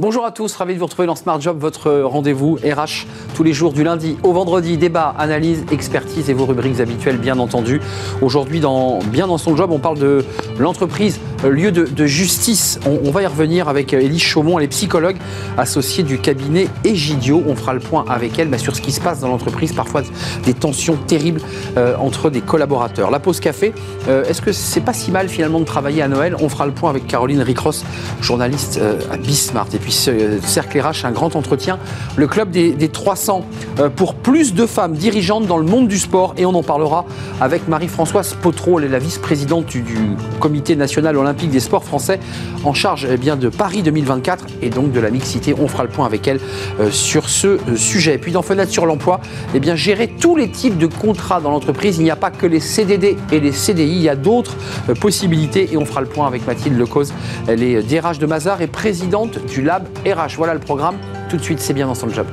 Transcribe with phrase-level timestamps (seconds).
[0.00, 3.04] Bonjour à tous, ravi de vous retrouver dans Smart Job, votre rendez-vous RH
[3.38, 4.78] tous les jours du lundi au vendredi.
[4.78, 7.80] Débat, analyse, expertise et vos rubriques habituelles, bien entendu.
[8.20, 10.24] Aujourd'hui, Bien dans son job, on parle de
[10.58, 12.80] l'entreprise, euh, lieu de, justice.
[12.84, 15.16] On, va y revenir avec euh, Élise Chaumont, elle est psychologue
[15.56, 17.44] associée du cabinet Egidio.
[17.46, 20.02] On fera le point avec elle bah, sur ce qui se passe dans l'entreprise, parfois
[20.44, 21.40] des tensions terribles
[21.76, 23.12] euh, entre des collaborateurs.
[23.12, 23.72] La pause café,
[24.08, 26.34] est-ce que c'est pas si mal finalement de travailler à Noël?
[26.40, 27.84] On fera le point avec Caroline Ricross,
[28.20, 28.80] journaliste
[29.12, 29.68] à Bismart.
[29.74, 31.78] Et puis Cercle RH, un grand entretien.
[32.16, 33.27] Le club des, 300
[33.78, 36.34] euh, pour plus de femmes dirigeantes dans le monde du sport.
[36.36, 37.04] Et on en parlera
[37.40, 38.36] avec Marie-Françoise
[38.78, 39.84] elle est la vice-présidente du,
[40.40, 42.20] Comité national olympique des sports français,
[42.64, 45.54] en charge eh bien, de Paris 2024 et donc de la mixité.
[45.58, 46.40] On fera le point avec elle
[46.80, 48.14] euh, sur ce euh, sujet.
[48.14, 49.20] Et puis dans Fenêtre sur l'emploi,
[49.54, 51.98] eh bien, gérer tous les types de contrats dans l'entreprise.
[51.98, 54.56] Il n'y a pas que les CDD et les CDI, il y a d'autres
[55.00, 55.68] possibilités.
[55.72, 57.12] Et on fera le point avec Mathilde Lecause.
[57.46, 60.36] Elle est DRH de Mazar et présidente du Lab RH.
[60.36, 60.96] Voilà le programme.
[61.28, 62.26] Tout de suite, c'est bien dans son job.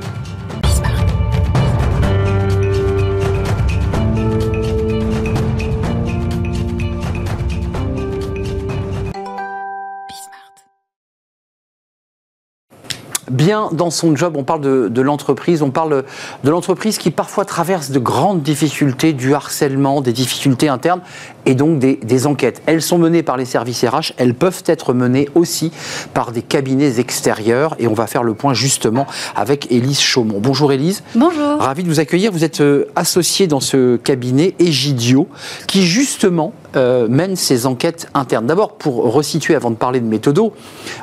[13.30, 14.36] Bien dans son job.
[14.36, 16.04] On parle de, l'entreprise, on parle
[16.44, 21.00] de l'entreprise qui parfois traverse de grandes difficultés, du harcèlement, des difficultés internes
[21.46, 22.62] et donc des, enquêtes.
[22.66, 25.70] Elles sont menées par les services RH, elles peuvent être menées aussi
[26.12, 30.40] par des cabinets extérieurs et on va faire le point justement avec Élise Chaumont.
[30.40, 31.02] Bonjour Élise.
[31.14, 31.58] Bonjour.
[31.58, 32.32] Ravi de vous accueillir.
[32.32, 35.28] Vous êtes euh, associée dans ce cabinet Egidio
[35.66, 38.46] qui justement euh, mène ces enquêtes internes.
[38.46, 40.52] D'abord, pour resituer avant de parler de méthodo,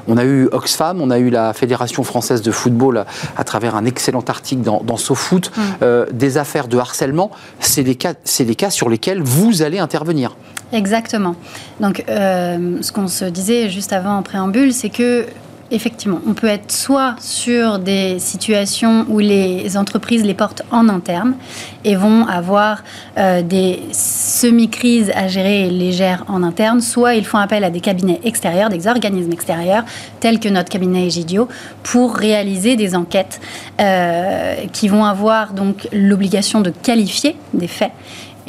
[0.08, 3.06] on a eu Oxfam, on a eu la Fédération française de football
[3.38, 5.62] à, travers un excellent article dans, dans SoFoot, mm.
[5.82, 7.32] euh, des affaires de harcèlement.
[7.60, 10.33] C'est des, cas, des cas sur lesquels vous allez intervenir.
[10.74, 11.36] Exactement.
[11.80, 15.28] Donc, euh, ce qu'on se disait juste avant en préambule, c'est que
[15.74, 21.36] effectivement, on peut être soit sur des situations où les entreprises les portent en interne
[21.84, 22.84] et vont avoir
[23.18, 27.72] euh, des semi-crises à gérer et les gèrent en interne, soit ils font appel à
[27.72, 29.84] des cabinets extérieurs, des organismes extérieurs,
[30.20, 31.48] tels que notre cabinet Egidio,
[31.82, 33.42] pour réaliser des enquêtes
[33.82, 37.92] euh, qui vont avoir donc l'obligation de qualifier des faits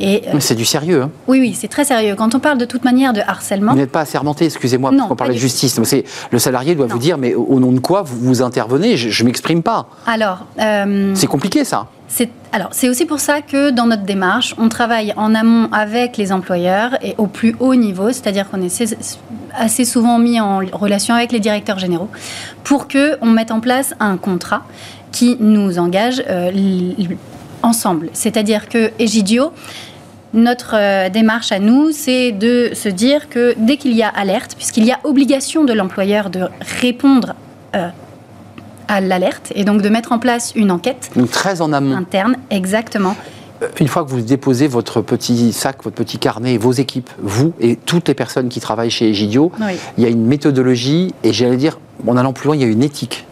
[0.00, 1.02] euh, c'est du sérieux.
[1.02, 1.10] Hein.
[1.28, 2.14] Oui, oui, c'est très sérieux.
[2.16, 3.72] Quand on parle de toute manière de harcèlement.
[3.72, 5.78] Vous n'êtes pas assermenté, excusez-moi, parce qu'on parlait de justice.
[6.30, 8.96] le salarié doit vous dire, mais au nom de quoi vous, vous intervenez?
[8.96, 9.88] Je ne m'exprime pas.
[10.06, 10.46] Alors.
[10.60, 11.88] Euh, c'est compliqué, ça.
[12.52, 16.30] Alors, c'est aussi pour ça que dans notre démarche, on travaille en amont avec les
[16.30, 18.96] employeurs et au plus haut niveau, c'est-à-dire qu'on est
[19.56, 22.08] assez souvent mis en relation avec les directeurs généraux
[22.62, 24.62] pour qu'on mette en place un contrat
[25.10, 26.50] qui nous engage euh,
[27.64, 28.10] ensemble.
[28.12, 29.52] C'est-à-dire que Egidio,
[30.34, 34.54] notre euh, démarche à nous, c'est de se dire que dès qu'il y a alerte,
[34.56, 36.48] puisqu'il y a obligation de l'employeur de
[36.80, 37.34] répondre
[37.74, 37.88] euh,
[38.88, 41.10] à l'alerte et donc de mettre en place une enquête.
[41.16, 41.96] Donc très en amont.
[41.96, 43.16] Interne, exactement.
[43.62, 47.52] Euh, une fois que vous déposez votre petit sac, votre petit carnet, vos équipes, vous
[47.60, 49.52] et toutes les personnes qui travaillent chez Egidio,
[49.96, 52.68] il y a une méthodologie et j'allais dire, en allant plus loin, il y a
[52.68, 53.24] une éthique.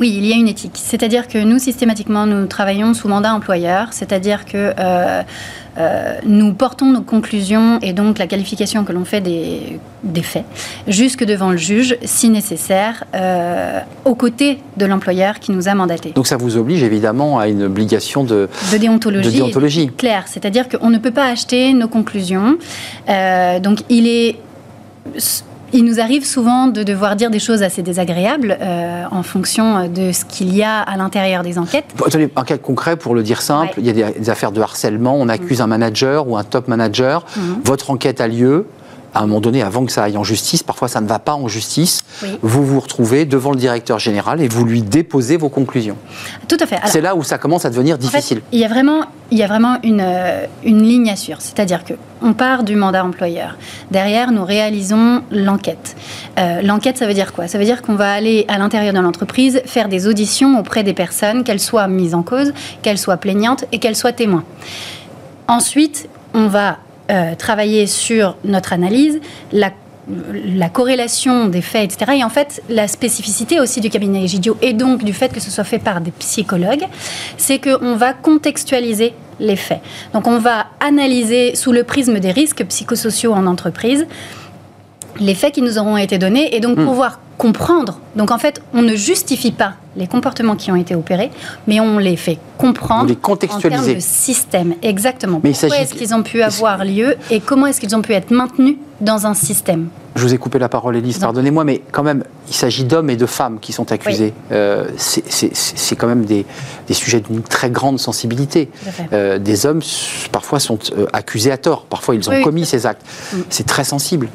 [0.00, 0.80] Oui, il y a une éthique.
[0.82, 5.22] C'est-à-dire que nous, systématiquement, nous travaillons sous mandat employeur, c'est-à-dire que euh,
[5.76, 9.78] euh, nous portons nos conclusions et donc la qualification que l'on fait des,
[10.22, 10.46] faits
[10.88, 16.12] jusque devant le juge, si nécessaire, euh, aux côtés de l'employeur qui nous a mandatés.
[16.12, 19.90] Donc ça vous oblige évidemment à une obligation de, de déontologie, de déontologie.
[19.94, 22.56] claire, c'est-à-dire qu'on ne peut pas acheter nos conclusions.
[23.06, 24.36] donc il est
[25.72, 30.12] il nous arrive souvent de devoir dire des choses assez désagréables euh, en fonction de
[30.12, 31.86] ce qu'il y a à l'intérieur des enquêtes.
[32.36, 35.28] un cas concret pour le dire simple, il y a des, affaires de harcèlement, on
[35.28, 35.62] accuse mm.
[35.62, 37.40] un manager ou un top manager, mm.
[37.64, 38.66] votre enquête a lieu,
[39.14, 41.34] à un moment donné, avant que ça aille en justice, parfois ça ne va pas
[41.34, 42.02] en justice,
[42.42, 45.96] vous vous retrouvez devant le directeur général et vous lui déposez vos conclusions.
[46.48, 46.80] Tout à fait.
[46.86, 48.42] C'est là où ça commence à devenir difficile.
[48.52, 51.38] il y a vraiment, il y a vraiment une, euh, une ligne à suivre.
[51.40, 53.56] C'est-à-dire qu'on part du mandat employeur.
[53.90, 55.96] Derrière, nous réalisons l'enquête.
[56.38, 57.48] Euh, l'enquête, ça veut dire quoi?
[57.48, 60.94] Ça veut dire qu'on va aller à l'intérieur de l'entreprise faire des auditions auprès des
[60.94, 62.52] personnes, qu'elles soient mises en cause,
[62.82, 64.44] qu'elles soient plaignantes et qu'elles soient témoins.
[65.48, 66.78] Ensuite, on va
[67.10, 69.20] euh, travailler sur notre analyse,
[69.52, 69.72] la
[70.56, 72.18] la corrélation des faits, etc.
[72.18, 75.50] Et en fait, la spécificité aussi du cabinet Egidio et donc du fait que ce
[75.50, 76.84] soit fait par des psychologues,
[77.36, 79.80] c'est qu'on va contextualiser les faits.
[80.12, 84.06] Donc on va analyser sous le prisme des risques psychosociaux en entreprise
[85.18, 86.86] les faits qui nous auront été donnés et donc hmm.
[86.86, 87.98] pouvoir comprendre.
[88.16, 91.30] Donc en fait, on ne justifie pas les comportements qui ont été opérés,
[91.66, 93.80] mais on les fait comprendre les contextualiser.
[93.80, 94.74] en termes de système.
[94.82, 95.40] Exactement.
[95.42, 98.30] Mais Pourquoi est-ce qu'ils ont pu avoir lieu et comment est-ce qu'ils ont pu être
[98.30, 99.88] maintenus dans un système?
[100.16, 103.16] Je vous ai coupé la parole, Élise, pardonnez-moi, mais quand même, il s'agit d'hommes et
[103.16, 104.34] de femmes qui sont accusés.
[104.50, 106.44] Euh, c'est quand même des,
[106.90, 108.68] sujets d'une très grande sensibilité.
[109.12, 109.80] Euh, des hommes,
[110.32, 111.86] parfois, sont euh, accusés à tort.
[111.86, 113.02] Parfois, ils ont commis ces actes.
[113.32, 113.36] Mm.
[113.48, 114.28] C'est très sensible.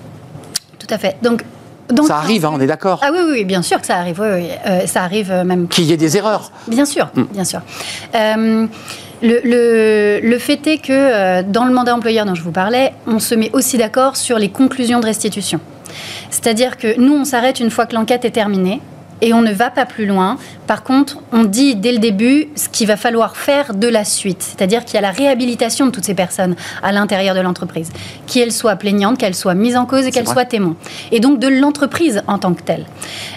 [0.86, 1.18] Tout à fait.
[1.22, 1.44] Donc,
[1.90, 3.00] donc, ça arrive, hein, on est d'accord.
[3.04, 4.20] Ah oui, oui, bien sûr que ça arrive.
[4.20, 4.48] Oui,
[4.88, 5.68] ça arrive même.
[5.68, 6.52] Qu'il y ait des erreurs.
[6.68, 7.24] Bien sûr, mm.
[7.32, 7.62] bien sûr.
[9.22, 13.20] Le, le, fait est que euh, dans le mandat employeur dont je vous parlais, on
[13.20, 15.60] se met aussi d'accord sur les conclusions de restitution.
[16.30, 18.82] C'est-à-dire que nous, on s'arrête une fois que l'enquête est terminée
[19.22, 20.38] et on ne va pas plus loin.
[20.68, 24.42] Par contre, on dit dès le début ce qu'il va falloir faire de la suite.
[24.42, 27.92] C'est-à-dire qu'il y a la réhabilitation de toutes ces personnes à l'intérieur de l'entreprise.
[28.28, 30.76] Qu'elles soient plaignantes, qu'elles soient mises en cause et qu'elles soient témoins.
[31.12, 32.86] Et donc de l'entreprise en tant que telle.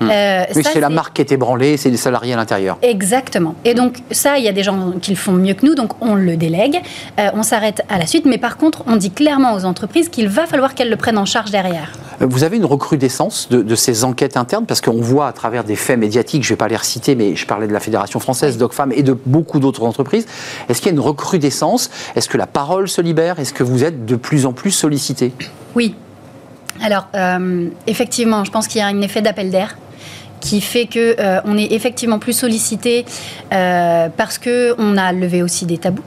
[0.01, 0.09] Hmm.
[0.11, 2.79] Euh, c'est la marque qui est ébranlée, c'est les salariés à l'intérieur.
[2.83, 3.55] Exactement.
[3.65, 5.93] Et donc ça, il y a des gens qui le font mieux que nous, donc
[6.01, 6.81] on le délègue.
[7.19, 8.25] Euh, on s'arrête à la suite.
[8.25, 11.25] Mais par contre, on dit clairement aux entreprises qu'il va falloir qu'elles le prennent en
[11.25, 11.93] charge derrière.
[12.21, 14.67] Vous avez une recrudescence de, de ces enquêtes internes?
[14.67, 17.37] Parce qu'on voit à travers des faits médiatiques, je ne vais pas les reciter, mais
[17.37, 20.27] je parlais de la Fédération française, d'Ocfam et de beaucoup d'autres entreprises.
[20.69, 21.91] Est-ce qu'il y a une recrudescence?
[22.17, 23.39] Est-ce que la parole se libère?
[23.39, 25.33] Est-ce que vous êtes de plus en plus sollicité?
[25.75, 25.95] Oui.
[26.81, 29.77] Alors, euh, effectivement, je pense qu'il y a un effet d'appel d'air
[30.41, 33.05] qui fait que euh, on est effectivement plus sollicité
[33.53, 36.05] euh, parce que on a levé aussi des tabous.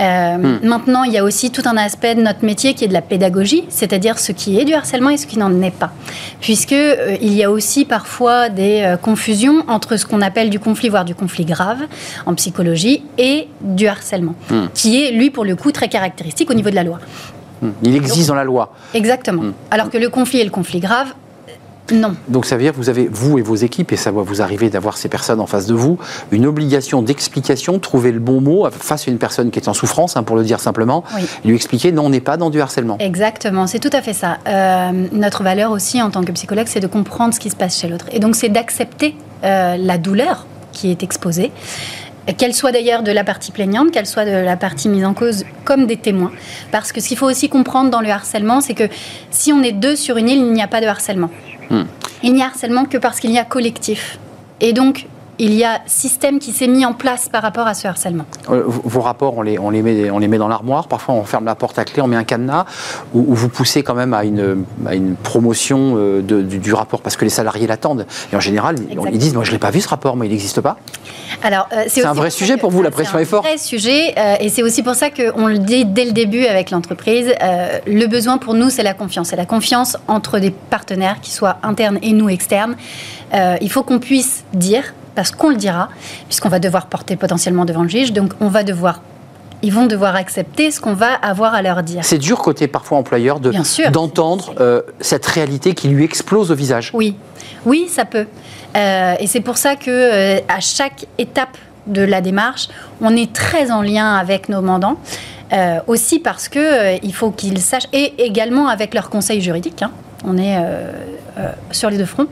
[0.00, 0.66] Euh, hmm.
[0.66, 3.02] Maintenant, il y a aussi tout un aspect de notre métier qui est de la
[3.02, 5.92] pédagogie, c'est-à-dire ce qui est du harcèlement et ce qui n'en est pas,
[6.40, 6.74] puisque
[7.20, 11.14] il y a aussi parfois des confusions entre ce qu'on appelle du conflit, voire du
[11.14, 11.82] conflit grave
[12.26, 14.66] en psychologie, et du harcèlement, hmm.
[14.74, 16.98] qui est lui pour le coup très caractéristique au niveau de la loi.
[17.62, 17.70] Hmm.
[17.82, 18.72] Il existe dans la loi.
[18.94, 19.44] Exactement.
[19.70, 21.14] Alors que le conflit et le conflit grave,
[21.92, 22.16] non.
[22.28, 24.40] Donc ça veut dire que vous avez, vous et vos équipes, et ça va vous
[24.40, 25.98] arriver d'avoir ces personnes en face de vous,
[26.30, 30.16] une obligation d'explication, trouver le bon mot face à une personne qui est en souffrance,
[30.16, 31.04] hein, pour le dire simplement,
[31.44, 32.96] lui expliquer non, on n'est pas dans du harcèlement.
[33.00, 34.38] Exactement, c'est tout à fait ça.
[34.46, 37.78] Euh, notre valeur aussi en tant que psychologue, c'est de comprendre ce qui se passe
[37.78, 38.06] chez l'autre.
[38.12, 39.14] Et donc c'est d'accepter
[39.44, 41.52] euh, la douleur qui est exposée
[42.32, 45.44] qu'elle soit d'ailleurs de la partie plaignante, qu'elle soit de la partie mise en cause
[45.64, 46.32] comme des témoins.
[46.72, 48.88] Parce que ce qu'il faut aussi comprendre dans le harcèlement, c'est que
[49.30, 51.30] si on est deux sur une île, il n'y a pas de harcèlement.
[52.22, 54.18] Il n'y a harcèlement que parce qu'il y a collectif.
[54.60, 55.06] Et donc,
[55.38, 58.24] il y a système qui s'est mis en place par rapport à ce harcèlement.
[58.50, 60.88] Euh, vos rapports, on les, on les, met, on les met dans l'armoire.
[60.88, 62.66] Parfois, on ferme la porte à clé, on met un cadenas,
[63.14, 67.30] ou, vous poussez quand même à une, une promotion euh, du, rapport parce que les
[67.30, 68.06] salariés l'attendent.
[68.32, 68.76] Et en général,
[69.12, 70.76] ils disent Moi, je ne l'ai pas vu ce rapport, mais il n'existe pas.
[71.42, 73.44] Alors, euh, c'est un vrai sujet pour vous, la pression est forte.
[73.44, 76.46] C'est un vrai sujet, et c'est aussi pour ça qu'on le dit dès le début
[76.46, 77.32] avec l'entreprise.
[77.86, 79.28] le besoin pour nous, c'est la confiance.
[79.28, 82.76] C'est la confiance entre des partenaires, qui soient internes et nous externes.
[83.32, 85.88] il faut qu'on puisse dire parce qu'on le dira,
[86.28, 88.12] puisqu'on va devoir porter potentiellement devant le juge.
[88.12, 89.00] Donc on va devoir
[89.64, 92.04] ils vont devoir accepter ce qu'on va avoir à leur dire.
[92.04, 93.50] C'est dur côté parfois employeur de
[93.90, 96.90] d'entendre euh, cette réalité qui lui explose au visage.
[96.92, 97.16] Oui,
[97.64, 98.26] oui, ça peut.
[98.76, 101.56] Euh, et c'est pour ça que euh, à chaque étape
[101.86, 102.68] de la démarche,
[103.00, 104.98] on est très en lien avec nos mandants.
[105.86, 109.82] aussi parce que il faut qu'ils sachent et également avec leur conseil juridique.
[109.82, 109.92] Hein.
[110.26, 110.58] on est
[111.70, 112.26] sur les deux fronts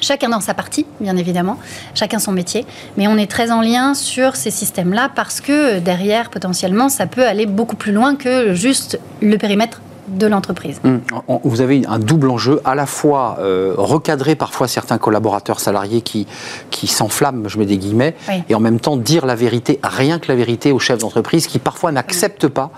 [0.00, 1.58] Chacun dans sa partie, bien évidemment,
[1.94, 2.66] chacun son métier,
[2.96, 7.26] mais on est très en lien sur ces systèmes-là parce que derrière, potentiellement, ça peut
[7.26, 10.80] aller beaucoup plus loin que juste le périmètre de l'entreprise.
[10.84, 11.00] Hum,
[11.44, 16.26] vous avez un double enjeu, à la fois euh, recadrer parfois certains collaborateurs salariés qui,
[16.70, 18.14] qui s'enflamment, je mets des guillemets,
[18.48, 21.58] et en même temps dire la vérité, rien que la vérité aux chefs d'entreprise qui
[21.58, 22.70] parfois n'acceptent pas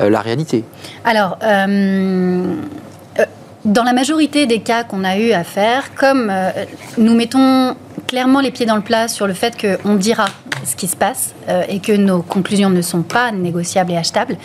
[0.00, 0.64] euh, la réalité.
[1.04, 2.54] Alors, euh,
[3.64, 6.50] dans la majorité des cas qu'on a eu à faire, comme euh,
[6.98, 7.74] nous mettons
[8.06, 10.26] clairement les pieds dans le plat sur le fait qu'on dira
[10.64, 14.36] ce qui se passe euh, et que nos conclusions ne sont pas négociables et achetables.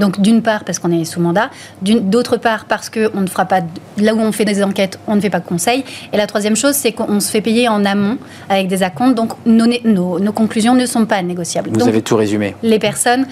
[0.00, 1.50] Donc d'une part parce qu'on est sous mandat,
[1.82, 3.60] d'autre part parce qu'on ne fera pas,
[3.98, 5.84] là où on fait des enquêtes, on ne fait pas de conseils.
[6.12, 8.18] Et la troisième chose, c'est qu'on se fait payer en amont
[8.48, 11.70] avec des acomptes, donc nos, nos, conclusions ne sont pas négociables.
[11.72, 12.54] Vous avez tout résumé.
[12.62, 13.26] Les personnes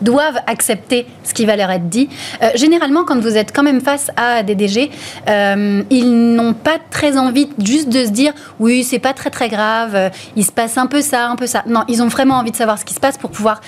[0.00, 2.08] doivent accepter ce qui va leur être dit.
[2.42, 4.90] Euh, généralement, quand vous êtes quand même face à des DG,
[5.28, 9.48] euh, ils n'ont pas très envie juste de se dire oui, c'est pas très très
[9.48, 11.62] grave, euh, il se passe un peu ça, un peu ça.
[11.66, 13.60] Non, ils ont vraiment envie de savoir ce qui se passe pour pouvoir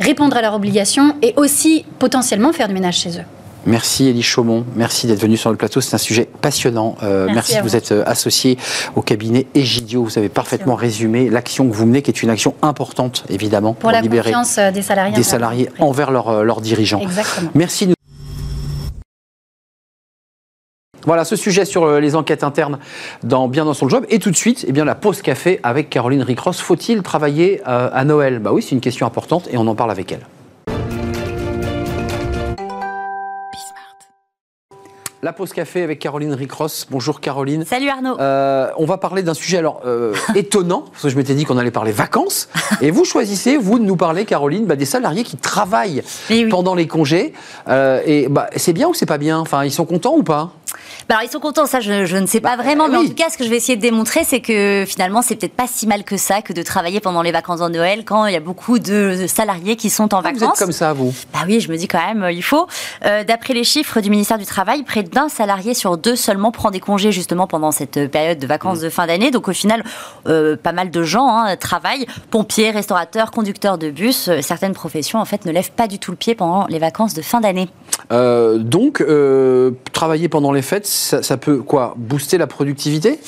[0.00, 3.37] répondre à leurs obligations et aussi potentiellement faire du ménage chez eux.
[3.66, 6.96] Merci Elie Chaumont, merci d'être venu sur le plateau, c'est un sujet passionnant.
[7.02, 8.56] Euh, merci, de vous, être euh, associé
[8.96, 12.54] au cabinet Egidio, vous avez parfaitement résumé l'action que vous menez, qui est une action
[12.62, 17.00] importante évidemment pour, la libérer confiance euh, des salariés, des salariés envers leurs dirigeants.
[17.00, 17.50] Exactement.
[17.54, 17.92] Merci.
[21.04, 22.78] Voilà ce sujet sur les enquêtes internes
[23.22, 24.04] dans Bien dans son job.
[24.10, 26.60] Et tout de suite, eh bien, la pause café avec Caroline Ricross.
[26.60, 28.40] Faut-il travailler à Noël?
[28.40, 30.26] Bah oui, c'est une question importante et on en parle avec elle.
[35.20, 36.86] La pause café avec Caroline Ricross.
[36.88, 37.64] Bonjour Caroline.
[37.64, 38.20] Salut Arnaud.
[38.20, 41.58] Euh, on va parler d'un sujet alors euh, étonnant, parce que je m'étais dit qu'on
[41.58, 42.48] allait parler vacances.
[42.80, 46.48] Et vous choisissez, vous, de nous parler, Caroline, bah, des salariés qui travaillent Eh oui.
[46.48, 47.32] pendant les congés.
[47.66, 49.40] Euh, et bah, c'est bien ou c'est pas bien?
[49.40, 50.52] Enfin, ils sont contents ou pas?
[51.08, 53.06] Bah alors ils sont contents, ça je, je ne sais pas Bah, vraiment, mais oui.
[53.06, 55.54] en tout cas ce que je vais essayer de démontrer c'est que finalement c'est peut-être
[55.54, 58.34] pas si mal que ça que de travailler pendant les vacances de Noël quand il
[58.34, 60.58] y a beaucoup de, salariés qui sont en Ah, Vous êtes vacances.
[60.58, 62.66] comme ça, vous Bah oui, je me dis quand même, euh, il faut.
[63.06, 66.70] Euh, D'après les chiffres du ministère du Travail, près d'un salarié sur deux seulement prend
[66.70, 68.48] des congés justement pendant cette euh, période de Mmh.
[68.48, 69.30] vacances de fin d'année.
[69.30, 69.84] Donc au final,
[70.26, 74.28] euh, pas mal de gens hein, travaillent, pompiers, restaurateurs, conducteurs de bus.
[74.28, 77.14] Euh, Certaines professions en fait ne lèvent pas du tout le pied pendant les vacances
[77.14, 77.68] de fin d'année.
[78.12, 83.20] Euh, Donc, euh, travailler pendant les fêtes, ça, ça peut quoi Booster la productivité?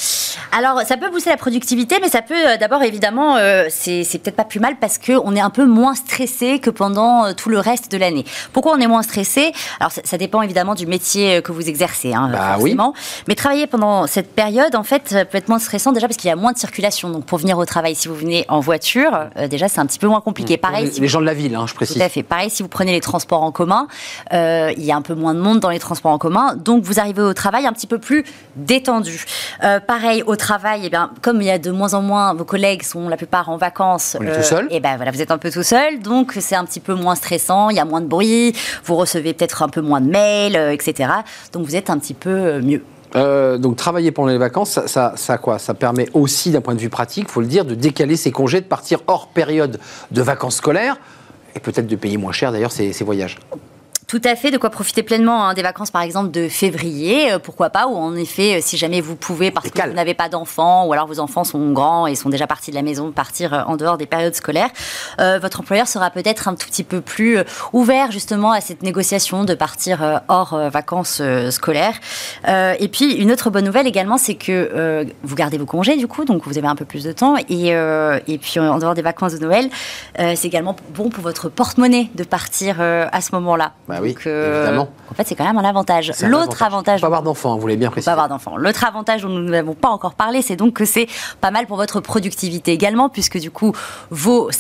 [0.53, 4.37] Alors, ça peut booster la productivité, mais ça peut euh, d'abord, évidemment, euh, c'est peut-être
[4.37, 7.59] pas plus mal parce qu'on est un peu moins stressé que pendant euh, tout le
[7.59, 8.25] reste de l'année.
[8.53, 9.53] Pourquoi on est moins stressé?
[9.79, 12.95] Alors, ça, ça dépend évidemment du métier que vous exercez, hein, Bah forcément.
[13.29, 16.33] Mais travailler pendant cette période, en fait, peut être moins stressant déjà parce qu'il y
[16.33, 17.11] a moins de circulation.
[17.11, 19.99] Donc, pour venir au travail, si vous venez en voiture, euh, déjà, c'est un petit
[19.99, 20.57] peu moins compliqué.
[20.57, 21.97] Pareil, les, si les gens de la ville, hein, je précise.
[21.97, 22.23] tout à fait.
[22.23, 23.87] Pareil, si vous prenez les transports en commun,
[24.33, 26.83] euh, il y a un peu moins de monde dans les transports en commun, donc
[26.83, 28.25] vous arrivez au travail un petit peu plus
[28.57, 29.25] détendu.
[29.63, 32.45] Euh, pareil, au travail, eh bien, comme il y a de moins en moins, vos
[32.45, 34.17] collègues sont la plupart en vacances.
[34.21, 34.67] On est tout seul.
[34.71, 37.15] Et ben voilà, vous êtes un peu tout seul, donc c'est un petit peu moins
[37.15, 40.57] stressant, il y a moins de bruit, vous recevez peut-être un peu moins de mails,
[40.57, 41.11] euh, etc.
[41.53, 42.83] Donc vous êtes un petit peu euh, mieux.
[43.17, 45.59] Euh, donc travailler pendant les vacances, ça, ça, ça quoi?
[45.59, 48.61] Ça permet aussi, d'un point de vue pratique, faut le dire, de décaler ses congés,
[48.61, 50.97] de partir hors période de vacances scolaires
[51.57, 53.39] et peut-être de payer moins cher d'ailleurs ces, ces voyages.
[54.11, 57.39] Tout à fait, de quoi profiter pleinement hein, des vacances par exemple de février, euh,
[57.39, 60.29] pourquoi pas, ou en effet, euh, si jamais vous pouvez, parce que vous n'avez pas
[60.29, 63.55] d'enfants, ou alors vos enfants sont grands et sont déjà partis de la maison, partir
[63.55, 64.71] euh, en dehors des périodes scolaires,
[65.21, 67.39] euh, votre employeur sera peut-être un tout petit peu plus
[67.73, 71.95] ouvert justement à cette négociation de partir hors vacances scolaires.
[72.49, 76.25] Et puis une autre bonne nouvelle également, c'est que vous gardez vos congés du coup,
[76.25, 79.35] donc vous avez un peu plus de temps, et, et puis en dehors des vacances
[79.35, 79.71] de Noël,
[80.17, 83.73] c'est également bon pour votre porte-monnaie de partir à ce moment-là.
[83.87, 84.89] Bah oui, Donc, euh, évidemment.
[85.11, 86.13] En fait, c'est quand même un avantage.
[86.23, 87.01] L'autre avantage.
[87.01, 88.07] Pas avoir d'enfants, vous l'avez bien précisé.
[88.07, 88.57] pas avoir d'enfants.
[88.57, 91.07] L'autre avantage dont nous n'avons pas encore parlé, c'est donc que c'est
[91.41, 93.73] pas mal pour votre productivité également, puisque du coup,
[94.11, 94.51] vos,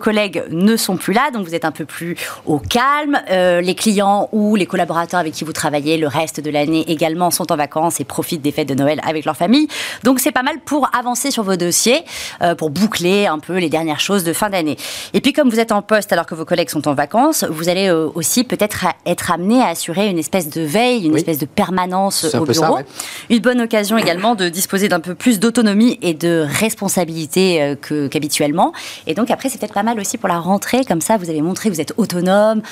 [0.00, 2.16] collègues ne sont plus là, donc vous êtes un peu plus
[2.46, 3.20] au calme.
[3.30, 7.30] Euh, les clients ou les collaborateurs avec qui vous travaillez le reste de l'année également
[7.30, 9.68] sont en vacances et profitent des fêtes de Noël avec leur famille.
[10.02, 12.04] Donc c'est pas mal pour avancer sur vos dossiers,
[12.42, 14.76] euh, pour boucler un peu les dernières choses de fin d'année.
[15.12, 17.68] Et puis comme vous êtes en poste alors que vos collègues sont en vacances, vous
[17.68, 21.18] allez euh, aussi peut-être à- être amené à assurer une espèce de veille, une Oui.
[21.18, 22.76] espèce de permanence un au ça, bureau.
[22.76, 22.84] ouais.
[23.30, 28.72] Une bonne occasion également de disposer d'un peu plus d'autonomie et de responsabilité euh, qu'habituellement.
[29.06, 30.84] et donc après, c'est peut-être pas mal aussi pour la rentrée.
[30.84, 32.62] Comme ça, vous avez montré que vous êtes autonome,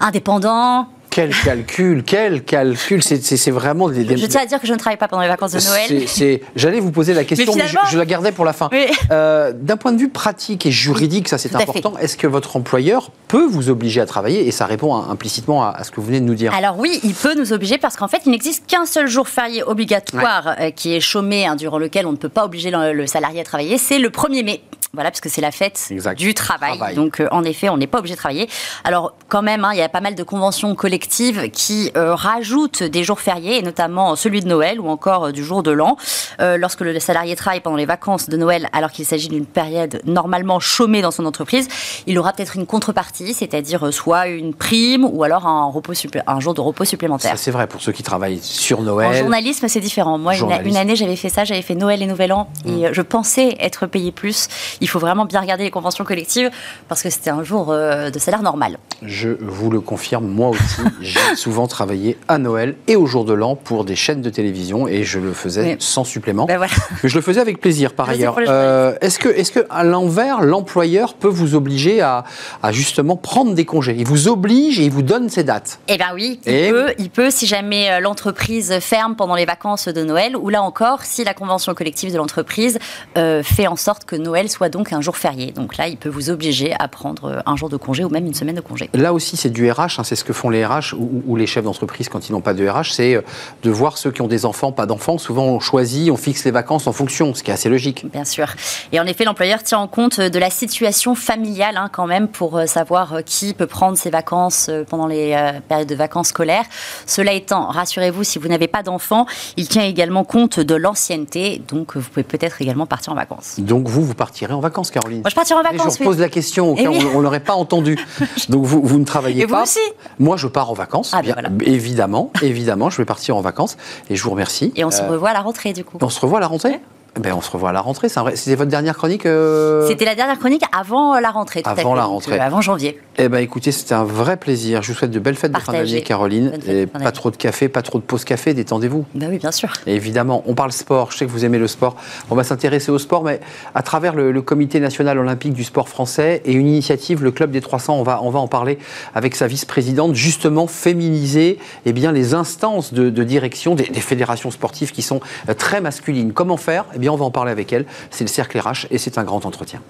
[0.00, 0.88] indépendant.
[1.16, 4.04] Quel calcul, quel calcul C'est- vraiment des.
[4.04, 6.40] des- Je tiens à dire que je ne travaille pas pendant les vacances de Noël.
[6.54, 8.68] J'allais vous poser la question, mais, je, la gardais pour la fin.
[8.70, 8.84] Oui.
[9.10, 13.10] Euh, D'un point de vue pratique et juridique, ça c'est important, est-ce que votre employeur
[13.28, 16.20] peut vous obliger à travailler Et ça répond implicitement à, à ce que vous venez
[16.20, 16.52] de nous dire?
[16.54, 19.62] Alors oui, il peut nous obliger parce qu'en fait, il n'existe qu'un seul jour férié
[19.62, 23.06] obligatoire euh, qui est chômé, hein, durant lequel on ne peut pas obliger le, le
[23.06, 23.78] salarié à travailler.
[23.78, 24.60] C'est le 1er mai.
[24.92, 26.18] Voilà, puisque c'est la fête Exact.
[26.18, 26.76] du travail.
[26.78, 26.94] Travail.
[26.94, 28.48] Donc, euh, en effet, on n'est pas obligé de travailler.
[28.84, 32.82] Alors, quand même, hein, il y a pas mal de conventions collectives qui euh, rajoutent
[32.82, 35.96] des jours fériés, et notamment celui de Noël ou encore euh, du jour de l'an.
[36.38, 40.60] Lorsque le salarié travaille pendant les vacances de Noël, alors qu'il s'agit d'une période normalement
[40.60, 41.68] chômée dans son entreprise,
[42.06, 45.92] il aura peut-être une contrepartie, c'est-à-dire soit une prime ou alors un, repos
[46.26, 47.30] un jour de repos supplémentaire.
[47.32, 49.14] Ça c'est vrai pour ceux qui travaillent sur En Noël.
[49.18, 50.18] journalisme, c'est différent.
[50.18, 52.78] Moi, une, une année, j'avais fait ça, j'avais fait Noël et Nouvel An, Mmh.
[52.78, 54.48] et euh, je pensais être payé plus.
[54.80, 56.50] Il faut vraiment bien regarder les conventions collectives,
[56.88, 58.78] parce que c'était un jour euh, de salaire normal.
[59.02, 63.32] Je vous le confirme, moi aussi, j'ai souvent travaillé à Noël et au jour de
[63.32, 66.46] l'an pour des chaînes de télévision et je le faisais sans supplément.
[66.46, 66.72] Ben voilà.
[67.02, 68.36] Mais je le faisais avec plaisir par ailleurs.
[68.46, 72.24] Euh, est-ce que, est-ce que à l'envers, l'employeur peut vous obliger à,
[72.62, 73.94] à justement prendre des congés?
[73.98, 75.78] Il vous oblige et il vous donne ses dates.
[75.88, 79.44] Eh bien oui, il, Et- peut, il peut si jamais euh, l'entreprise ferme pendant les
[79.46, 82.78] vacances de Noël, ou là encore, si la convention collective de l'entreprise
[83.18, 85.52] euh, fait en sorte que Noël soit soit donc un jour férié?
[85.52, 88.34] Donc là, il peut vous obliger à prendre un jour de congé ou même une
[88.34, 88.90] semaine de congé.
[88.94, 91.64] Là aussi, c'est du RH, hein, c'est ce que font les RH ou, les chefs
[91.64, 93.22] d'entreprise quand ils n'ont pas de RH, c'est euh,
[93.62, 95.18] de voir ceux qui ont des enfants, pas d'enfants.
[95.18, 98.06] Souvent, on choisit, on fixe les vacances en fonction, ce qui est assez logique.
[98.10, 98.46] Bien sûr.
[98.92, 102.60] Et en effet, l'employeur tient en compte de la situation familiale hein, quand même pour
[102.66, 105.36] savoir qui peut prendre ses vacances pendant les
[105.68, 106.64] périodes de vacances scolaires.
[107.06, 111.96] Cela étant, rassurez-vous, si vous n'avez pas d'enfants, il tient également compte de l'ancienneté, donc
[111.96, 113.56] vous pouvez peut-être également partir en vacances.
[113.58, 115.94] Donc vous, vous partirez en vacances, Caroline Moi, je partirai en vacances.
[115.94, 117.98] je vous pose la question au eh cas on ne l'aurait pas entendu.
[118.48, 119.56] Donc vous, vous ne travaillez et pas.
[119.56, 121.12] Vous aussi Moi, je pars en vacances.
[121.14, 121.50] Ah, ben voilà.
[121.62, 123.76] Évidemment, évidemment, je vais partir en vacances
[124.10, 124.72] et je vous remercie.
[124.76, 125.98] Et on se euh, revoit à la rentrée, du coup.
[126.00, 126.80] On se revoit à la rentrée
[127.20, 128.08] ben, on se revoit à la rentrée.
[128.08, 131.96] C'était votre dernière chronique euh C'était la dernière chronique avant la rentrée, tout avant à
[131.96, 132.38] la rentrée.
[132.38, 133.00] Euh, avant janvier.
[133.18, 134.82] Eh ben, écoutez, c'était un vrai plaisir.
[134.82, 136.58] Je vous souhaite de belles fêtes de fin d'année, Caroline.
[136.68, 139.06] Et pas trop de café, pas trop de pause café, détendez-vous.
[139.14, 139.72] Ben oui, bien sûr.
[139.86, 141.12] évidemment, on parle sport.
[141.12, 141.96] Je sais que vous aimez le sport.
[142.30, 143.40] On va s'intéresser au sport, mais
[143.74, 147.60] à travers le, Comité national olympique du sport français et une initiative, le Club des
[147.60, 148.78] 300, on va, on va en parler
[149.14, 154.92] avec sa vice-présidente, justement féminiser eh bien, les instances de, direction des, des, fédérations sportives
[154.92, 156.32] qui sont euh, très masculines.
[156.32, 156.84] Comment faire?
[156.94, 159.24] Eh bien, on va en parler avec elle c'est le cercle RH et c'est un
[159.24, 159.80] grand entretien.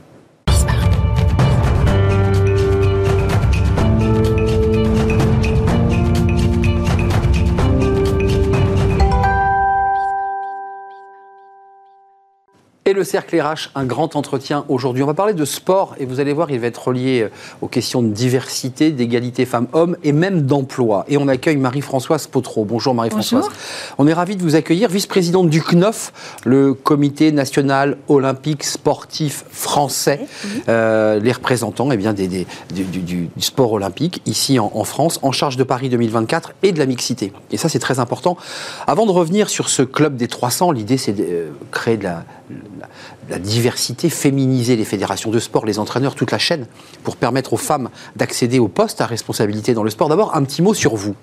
[12.88, 15.02] Et le cercle RH, un grand entretien aujourd'hui.
[15.02, 17.66] On va parler de sport et vous allez voir, il va être relié euh, aux
[17.66, 21.04] questions de diversité, d'égalité femmes-hommes et même d'emploi.
[21.08, 22.64] Et on accueille Marie-Françoise Potreau.
[22.64, 23.48] Bonjour Marie-Françoise.
[23.98, 26.12] On est ravi de vous accueillir, vice-présidente du CNOF,
[26.44, 30.20] le Comité national olympique sportif français,
[30.68, 35.64] euh, les représentants eh bien, des, du, sport olympique ici en, France, en charge de
[35.64, 37.32] Paris 2024 et de la mixité.
[37.50, 38.36] Et ça, c'est très important.
[38.86, 42.24] Avant de revenir sur ce club des 300, l'idée, c'est de euh, créer de la
[43.28, 46.66] la, diversité, féminiser les fédérations de sport, les entraîneurs, toute la chaîne,
[47.02, 50.08] pour permettre aux femmes d'accéder aux postes à responsabilité dans le sport.
[50.08, 51.14] D'abord, un petit mot sur vous.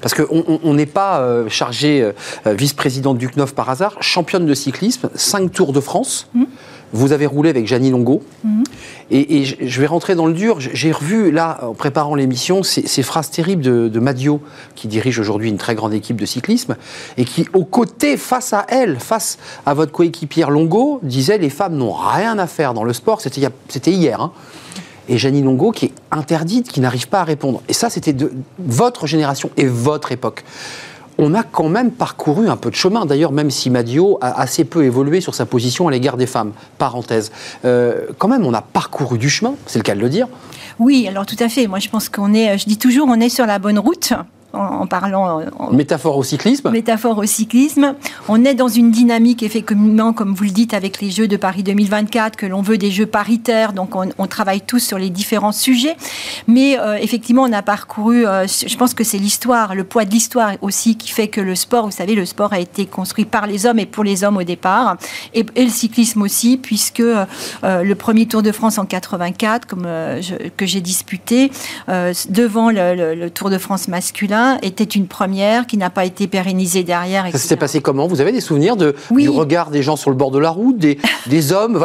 [0.00, 2.12] Parce qu'on n'est pas euh, chargé euh,
[2.54, 6.28] vice-présidente du CNOF par hasard, championne de cyclisme, 5 Tours de France.
[6.34, 6.44] Mmh.
[6.92, 8.22] Vous avez roulé avec Janine Longo.
[8.44, 8.64] Mhm.
[9.10, 10.58] Et, je vais rentrer dans le dur.
[10.58, 14.40] J'ai revu, là, en préparant l'émission, ces, phrases terribles de, de Madio,
[14.74, 16.76] qui dirige aujourd'hui une très grande équipe de cyclisme,
[17.16, 21.76] et qui, aux côtés, face à elle, face à votre coéquipière Longo, disait les femmes
[21.76, 23.20] n'ont rien à faire dans le sport.
[23.20, 24.20] C'était hier.
[24.20, 24.32] Hein.
[25.08, 27.62] Et Janine Longo, qui est interdite, qui n'arrive pas à répondre.
[27.68, 30.44] Et ça, c'était de votre génération et votre époque
[31.18, 33.06] on a quand même parcouru un peu de chemin.
[33.06, 36.52] D'ailleurs, même si Madio a assez peu évolué sur sa position à l'égard des femmes,
[36.78, 37.32] parenthèse,
[37.64, 40.28] euh, quand même, on a parcouru du chemin, c'est le cas de le dire.
[40.78, 41.66] Oui, alors tout à fait.
[41.66, 44.12] Moi, je pense qu'on est, je dis toujours, on est sur la bonne route
[44.52, 45.40] en, parlant.
[45.72, 47.94] métaphore au cyclisme Métaphore au cyclisme.
[48.28, 51.62] On est dans une dynamique, effectivement, comme vous le dites, avec les Jeux de Paris
[51.62, 55.96] 2024, que l'on veut des Jeux paritaires, donc on, travaille tous sur les différents sujets.
[56.46, 60.10] Mais euh, effectivement, on a parcouru, euh, je pense que c'est l'histoire, le poids de
[60.10, 63.46] l'histoire aussi qui fait que le sport, vous savez, le sport a été construit par
[63.46, 64.96] les hommes et pour les hommes au départ,
[65.34, 67.26] et, le cyclisme aussi, puisque euh,
[67.62, 69.86] le premier Tour de France en 84, comme
[70.56, 71.50] que j'ai disputé,
[71.88, 77.26] devant le Tour de France masculin, était une première qui n'a pas été pérennisée derrière.
[77.32, 80.16] Ça s'est passé comment Vous avez des souvenirs de, du regard des gens sur le
[80.16, 81.84] bord de la route, des, des hommes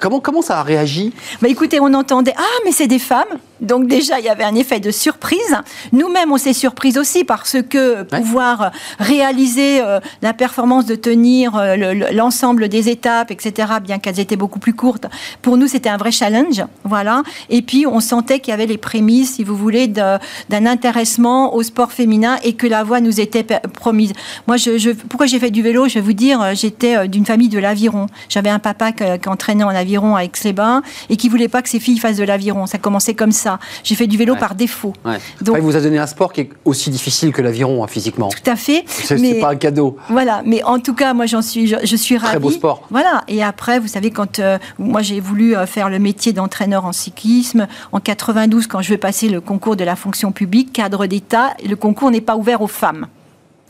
[0.00, 1.12] comment, comment ça a réagi?
[1.40, 4.54] Bah Écoutez, on entendait Ah, mais c'est des femmes donc déjà, il y avait un
[4.54, 5.56] effet de surprise.
[5.92, 11.76] Nous-mêmes, on s'est surprise aussi parce que pouvoir réaliser euh, la performance de tenir euh,
[12.12, 15.06] l'ensemble des étapes, etc., bien qu'elles étaient beaucoup plus courtes,
[15.40, 16.64] pour nous, c'était un vrai challenge.
[16.84, 17.22] Voilà.
[17.48, 20.18] Et puis, on sentait qu'il y avait les prémices, si vous voulez, d'un
[20.50, 24.12] intéressement au sport féminin et que la voie nous était promise.
[24.46, 25.88] Moi, je, pourquoi j'ai fait du vélo?
[25.88, 28.06] Je vais vous dire, euh, j'étais d'une famille de l'aviron.
[28.28, 31.80] J'avais un papa qui, entraînait en aviron à Aix-les-Bains et qui voulait pas que ses
[31.80, 32.66] filles fassent de l'aviron.
[32.66, 33.53] Ça commençait comme ça.
[33.82, 34.92] J'ai fait du vélo par défaut.
[35.40, 38.28] Donc, il vous a donné un sport qui est aussi difficile que l'aviron hein, physiquement.
[38.28, 38.84] Tout à fait.
[38.86, 39.96] C'est pas un cadeau.
[40.08, 42.32] Voilà, mais en tout cas, moi j'en suis, je, suis ravie.
[42.32, 42.82] Très beau sport.
[42.90, 43.22] Voilà.
[43.28, 46.92] Et après, vous savez, quand euh, moi j'ai voulu euh, faire le métier d'entraîneur en
[46.92, 51.54] cyclisme en 92, quand je veux passer le concours de la fonction publique, cadre d'État,
[51.66, 53.06] le concours n'est pas ouvert aux femmes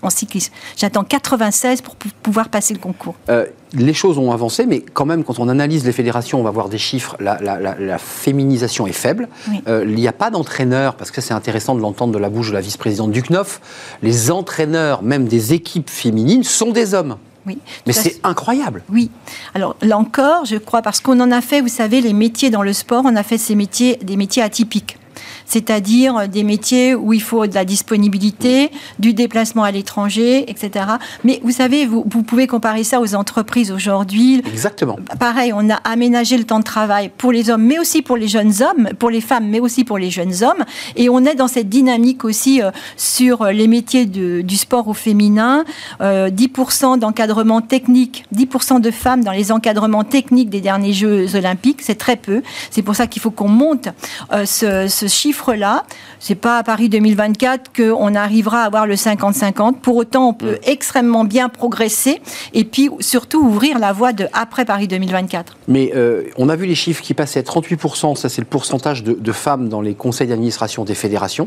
[0.04, 0.52] en cyclisme.
[0.76, 3.14] J'attends 96 pour pouvoir passer le concours.
[3.28, 6.50] Euh, les choses ont avancé, mais quand même, quand on analyse les fédérations, on va
[6.50, 7.16] voir des chiffres.
[7.20, 9.28] La, féminisation est faible.
[9.68, 12.48] Euh, il n'y a pas d'entraîneurs, parce que c'est intéressant de l'entendre de la bouche
[12.50, 13.60] de la vice-présidente du CNOF.
[14.02, 17.16] Les entraîneurs, même des équipes féminines, sont des hommes.
[17.46, 18.82] Oui, Mais c'est incroyable.
[18.90, 19.10] Oui.
[19.54, 22.62] Alors là encore, je crois, parce qu'on en a fait, vous savez, les métiers dans
[22.62, 24.96] le sport, on a fait ces métiers, des métiers atypiques.
[25.46, 30.86] C'est-à-dire des métiers où il faut de la disponibilité, du déplacement à l'étranger, etc.
[31.24, 34.42] Mais vous savez, vous, vous pouvez comparer ça aux entreprises aujourd'hui.
[34.46, 34.98] Exactement.
[35.18, 38.28] Pareil, on a aménagé le temps de travail pour les hommes, mais aussi pour les
[38.28, 40.64] jeunes hommes, pour les femmes, mais aussi pour les jeunes hommes.
[40.96, 44.94] Et on est dans cette dynamique aussi euh, sur les métiers de, du sport au
[44.94, 45.64] féminin.
[46.00, 51.82] Euh, 10% d'encadrement technique, 10% de femmes dans les encadrements techniques des derniers Jeux olympiques,
[51.82, 52.42] c'est très peu.
[52.70, 53.88] C'est pour ça qu'il faut qu'on monte
[54.32, 55.84] euh, ce, ce chiffre-là.
[56.20, 59.76] C'est pas à Paris 2024 qu'on arrivera à avoir le 50-50.
[59.80, 62.20] Pour autant, on peut extrêmement bien progresser
[62.52, 65.56] et puis surtout ouvrir la voie de après Paris 2024.
[65.68, 69.12] Mais euh, on a vu les chiffres qui passaient 38%, ça c'est le pourcentage de,
[69.12, 71.46] de femmes dans les conseils d'administration des fédérations.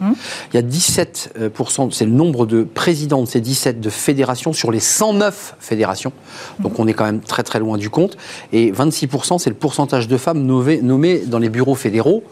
[0.53, 4.71] Il y a 17%, c'est le nombre de présidents de ces 17 de fédérations sur
[4.71, 6.11] les 109 fédérations.
[6.59, 8.17] Donc on est quand même très très loin du compte.
[8.51, 12.23] Et 26%, c'est le pourcentage de femmes nommées, nommées dans les bureaux fédéraux.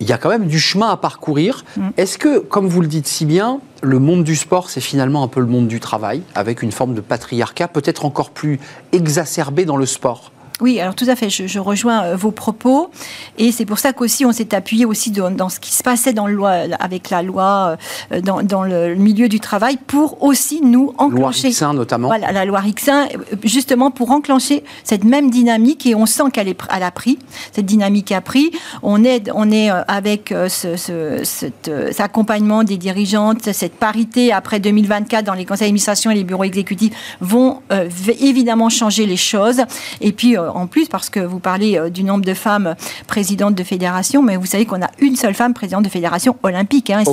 [0.00, 1.64] Il y a quand même du chemin à parcourir.
[1.96, 5.28] Est-ce que, comme vous le dites si bien, le monde du sport, c'est finalement un
[5.28, 8.60] peu le monde du travail, avec une forme de patriarcat peut-être encore plus
[8.92, 10.32] exacerbé dans le sport?
[10.60, 12.90] Oui, alors tout à fait, je, je rejoins euh, vos propos.
[13.38, 16.12] Et c'est pour ça qu'aussi on s'est appuyé aussi dans, dans ce qui se passait
[16.12, 17.76] dans le loi, avec la loi,
[18.12, 21.50] euh, dans, dans le milieu du travail, pour aussi nous Loi enclencher.
[21.50, 22.08] X1 notamment.
[22.08, 26.48] Voilà, la loi Rixin, euh, justement pour enclencher cette même dynamique et on sent qu'elle
[26.48, 27.18] est, elle a pris,
[27.52, 28.50] cette dynamique a pris.
[28.82, 33.52] On est, on est euh, avec euh, ce, ce- cet, euh, cet accompagnement des dirigeantes,
[33.52, 37.88] cette parité après 2024 dans les conseils d'administration et les bureaux exécutifs vont euh,
[38.20, 39.60] évidemment changer les choses.
[40.00, 42.74] Et puis euh, en plus, parce que vous parlez euh, du nombre de femmes
[43.06, 46.90] présidentes de fédération, mais vous savez qu'on a une seule femme présidente de fédération olympique.
[46.90, 47.10] Hein, ici.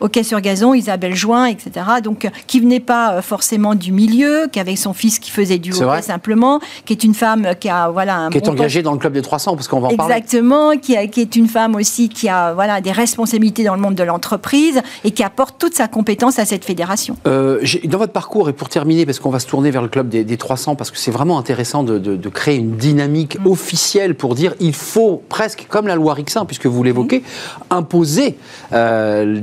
[0.00, 0.20] Ok.
[0.22, 1.70] Sur gazon, Isabelle Join, etc.
[2.02, 5.58] Donc, euh, qui venait pas euh, forcément du milieu, qui avait son fils qui faisait
[5.58, 8.82] du hockey simplement, qui est une femme qui a voilà un Qui est bon engagée
[8.82, 10.14] dans le club des 300, parce qu'on va en parler.
[10.14, 13.80] Exactement, qui, a- qui est une femme aussi qui a voilà des responsabilités dans le
[13.80, 17.16] monde de l'entreprise et qui apporte toute sa compétence à cette fédération.
[17.26, 20.08] Euh, dans votre parcours, et pour terminer, parce qu'on va se tourner vers le club
[20.08, 23.46] des, des 300, parce que c'est vraiment intéressant de, de- de créer une dynamique Mm.
[23.46, 27.22] officielle pour dire il faut presque, comme la loi Rixin, puisque vous l'évoquez,
[27.70, 28.36] imposer
[28.72, 29.40] euh,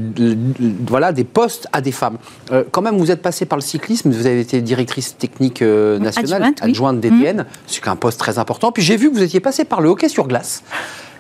[0.88, 2.18] voilà, des postes à des femmes.
[2.52, 6.00] Euh, quand même, vous êtes passé par le cyclisme, vous avez été directrice technique euh,
[6.00, 6.70] nationale, Adjointe, oui.
[6.70, 8.72] adjointe DTN, c'est un poste très important.
[8.72, 10.64] Puis j'ai vu que vous étiez passé par le hockey sur glace.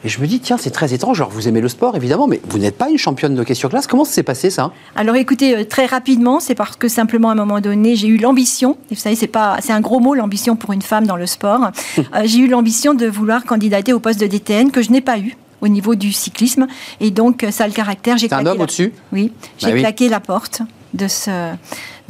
[0.03, 1.19] Et je me dis, tiens, c'est très étrange.
[1.19, 3.69] Alors, vous aimez le sport, évidemment, mais vous n'êtes pas une championne de hockey sur
[3.69, 3.85] glace.
[3.87, 4.71] Comment s'est passé, ça?
[4.95, 8.17] Alors écoutez, euh, très rapidement, c'est parce que simplement à un moment donné, j'ai eu
[8.17, 11.17] l'ambition, et vous savez, c'est pas, c'est un gros mot l'ambition pour une femme dans
[11.17, 11.71] le sport.
[12.15, 15.19] Euh, j'ai eu l'ambition de vouloir candidater au poste de DTN que je n'ai pas
[15.19, 16.65] eu au niveau du cyclisme,
[17.01, 18.17] et donc euh, ça a le caractère.
[18.17, 18.93] J'ai un homme la- au-dessus?
[19.11, 19.79] Oui, j'ai Bah oui.
[19.81, 20.61] claqué la porte
[20.93, 21.29] de ce,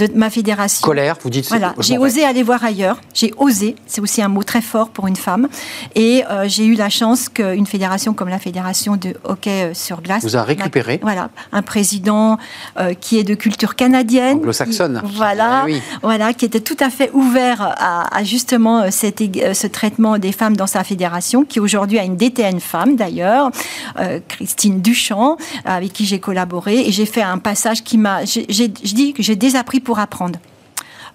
[0.08, 0.86] de ma fédération.
[0.86, 1.48] Colère, vous dites.
[1.50, 3.00] Voilà, j'ai bon, osé aller voir ailleurs.
[3.14, 5.48] J'ai osé, c'est aussi un mot très fort pour une femme.
[5.96, 10.02] Et euh, j'ai eu la chance qu'une fédération comme la fédération de hockey euh, sur
[10.02, 11.00] glace Vous a récupéré.
[11.02, 12.38] Voilà, un président
[12.80, 15.02] euh, qui est de culture canadienne, Anglo-saxonne.
[15.16, 15.82] voilà, Eh oui.
[16.02, 20.18] voilà, qui était tout à fait ouvert à, à justement cet ég- euh, ce traitement
[20.18, 23.52] des femmes dans sa fédération, qui aujourd'hui a une DTN femme d'ailleurs,
[24.00, 28.66] euh, Christine Duchamp, avec qui j'ai collaboré et j'ai fait un passage qui m'a, je
[28.94, 30.38] dis que j'ai désappris pour apprendre.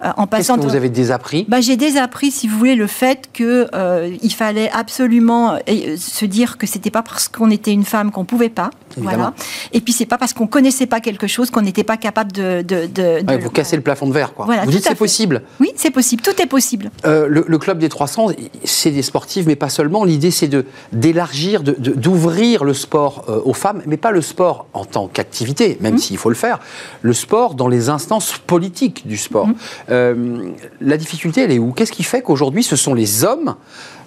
[0.03, 1.45] Euh, en passant que vous avez désappris?
[1.47, 6.57] Bah, j'ai désappris, si vous voulez, le fait que euh, fallait absolument euh, se dire
[6.57, 9.17] que c'était pas parce qu'on était une femme qu'on pouvait pas, Évidemment.
[9.17, 9.33] voilà.
[9.73, 12.61] Et puis c'est pas parce qu'on connaissait pas quelque chose qu'on n'était pas capable de.
[12.61, 14.45] de, de- de Ouais, le- Vous cassez le plafond de verre, quoi.
[14.45, 15.41] Voilà, vous dites c'est possible.
[15.59, 16.21] Oui, c'est possible.
[16.21, 16.91] Tout est possible.
[17.05, 18.27] Euh, le, le club des 300,
[18.63, 20.03] c'est des sportifs, mais pas seulement.
[20.05, 24.85] L'idée, c'est de d'élargir, d'ouvrir le sport euh, aux femmes, mais pas le sport en
[24.85, 25.83] tant qu'activité, Mmh.
[25.83, 26.59] même s'il faut le faire.
[27.01, 29.47] Le sport dans les instances politiques du sport.
[29.47, 29.55] Mmh.
[29.89, 30.49] Euh,
[30.81, 31.71] la difficulté, elle est où?
[31.71, 33.55] Qu'est-ce qui fait qu'aujourd'hui, ce sont les hommes?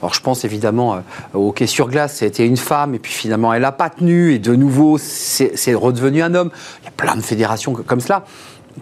[0.00, 1.02] Alors je pense évidemment
[1.34, 4.38] au hockey sur glace, c'était une femme et puis finalement elle n'a pas tenu et
[4.38, 6.50] de nouveau c'est redevenu un homme.
[6.82, 8.24] Il y a plein de fédérations comme cela.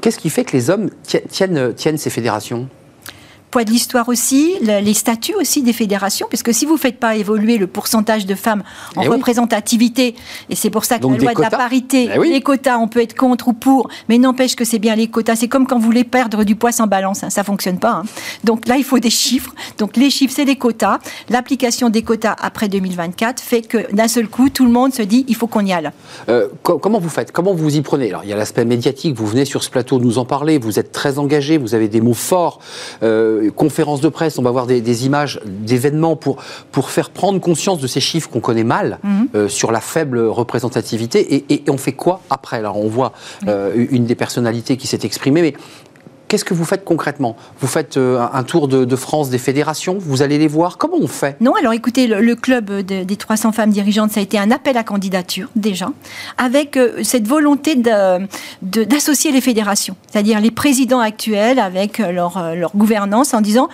[0.01, 2.69] Qu'est-ce qui fait que les hommes ti- tiennent, tiennent ces fédérations?
[3.57, 6.79] Poids de l'histoire aussi, le- les statuts aussi des fédérations, parce que si vous ne
[6.79, 8.63] faites pas évoluer le pourcentage de femmes
[8.97, 9.15] en Eh oui.
[9.15, 10.15] représentativité,
[10.51, 12.29] et c'est pour ça que Donc la loi de la parité, Eh oui.
[12.33, 15.37] les quotas, on peut être contre ou pour, mais n'empêche que c'est bien les quotas.
[15.37, 17.93] C'est comme quand vous voulez perdre du poids sans balance, hein, ça fonctionne pas.
[17.93, 18.03] hein.
[18.45, 19.55] Donc là, il faut des chiffres.
[19.79, 20.99] Donc les chiffres, c'est les quotas.
[21.31, 25.25] L'application des quotas après 2024 fait que d'un seul coup, tout le monde se dit,
[25.29, 25.89] il faut qu'on y aille.
[26.29, 27.33] Euh, co- comment vous faites?
[27.33, 28.11] Comment vous y prenez?
[28.11, 30.79] Alors, il y a l'aspect médiatique, vous venez sur ce plateau nous en parler, vous
[30.79, 32.61] êtes très engagé, vous avez des mots forts,
[33.03, 36.37] euh, conférences de presse, on va voir des, des images d'événements pour,
[36.73, 38.99] pour faire prendre conscience de ces chiffres qu'on connaît mal,
[39.35, 42.57] euh, sur la faible représentativité, et, et- et on fait quoi après?
[42.59, 43.13] Alors, on voit
[43.49, 45.55] euh, une des personnalités qui s'est exprimée, mais
[46.29, 47.37] Qu'est-ce que vous faites concrètement?
[47.61, 49.97] Vous faites euh, un tour de, France des fédérations?
[49.99, 50.77] Vous allez les voir?
[50.79, 51.37] Comment on fait?
[51.41, 54.85] Non, alors écoutez, le, club des 300 femmes dirigeantes, ça a été un appel à
[54.85, 55.91] candidature déjà,
[56.39, 57.77] avec euh, cette volonté
[58.63, 63.69] d'associer les fédérations, c'est-à-dire les présidents actuels avec leur, leur gouvernance en disant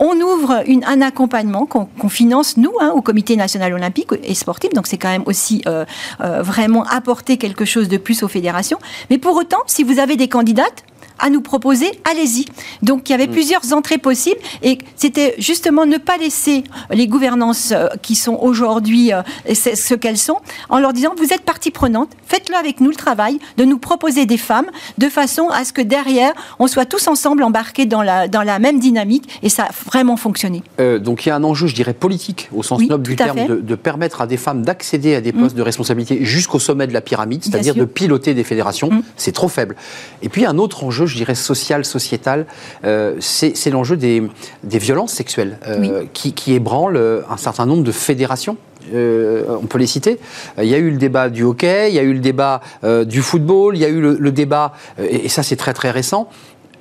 [0.00, 4.72] on ouvre un accompagnement qu'on finance, nous, hein, au Comité national olympique et sportif.
[4.72, 5.84] Donc, c'est quand même aussi euh,
[6.22, 8.78] euh, vraiment apporter quelque chose de plus aux fédérations.
[9.10, 10.84] Mais pour autant, si vous avez des candidates,
[11.20, 12.46] à nous proposer, allez-y.
[12.82, 13.32] Donc il y avait mm.
[13.32, 19.12] plusieurs entrées possibles et c'était justement ne pas laisser les gouvernances euh, qui sont aujourd'hui
[19.12, 19.22] euh,
[19.54, 23.38] ce qu'elles sont en leur disant vous êtes partie prenante, faites-le avec nous le travail
[23.56, 24.66] de nous proposer des femmes
[24.98, 28.58] de façon à ce que derrière on soit tous ensemble embarqués dans la, dans la
[28.58, 30.62] même dynamique et ça a vraiment fonctionné.
[30.80, 33.60] Euh, donc il y a un enjeu, je dirais, politique au sens noble du terme,
[33.60, 35.58] de, permettre à des femmes d'accéder à des postes mm.
[35.58, 38.90] de responsabilité jusqu'au sommet de la pyramide, c'est-à-dire de piloter des fédérations.
[38.90, 39.02] Mm.
[39.16, 39.76] C'est trop faible.
[40.22, 42.46] Et puis un autre enjeu, je dirais, social, sociétal,
[42.84, 44.22] euh, c'est l'enjeu des,
[44.64, 48.56] violences sexuelles euh, qui, ébranlent euh, un certain nombre de fédérations.
[48.92, 50.18] on peut les citer.
[50.58, 52.60] Il y a eu le débat du hockey, il y a eu le débat
[53.06, 56.28] du football, il y a eu le, débat, et, ça c'est très très récent.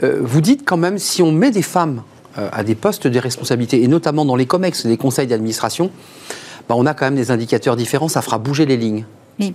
[0.01, 2.01] vous dites quand même, si on met des femmes
[2.35, 5.91] à des postes de responsabilité, et notamment dans les COMEX, les conseils d'administration,
[6.67, 9.05] bah, on a quand même des indicateurs différents, ça fera bouger les lignes
[9.39, 9.53] mais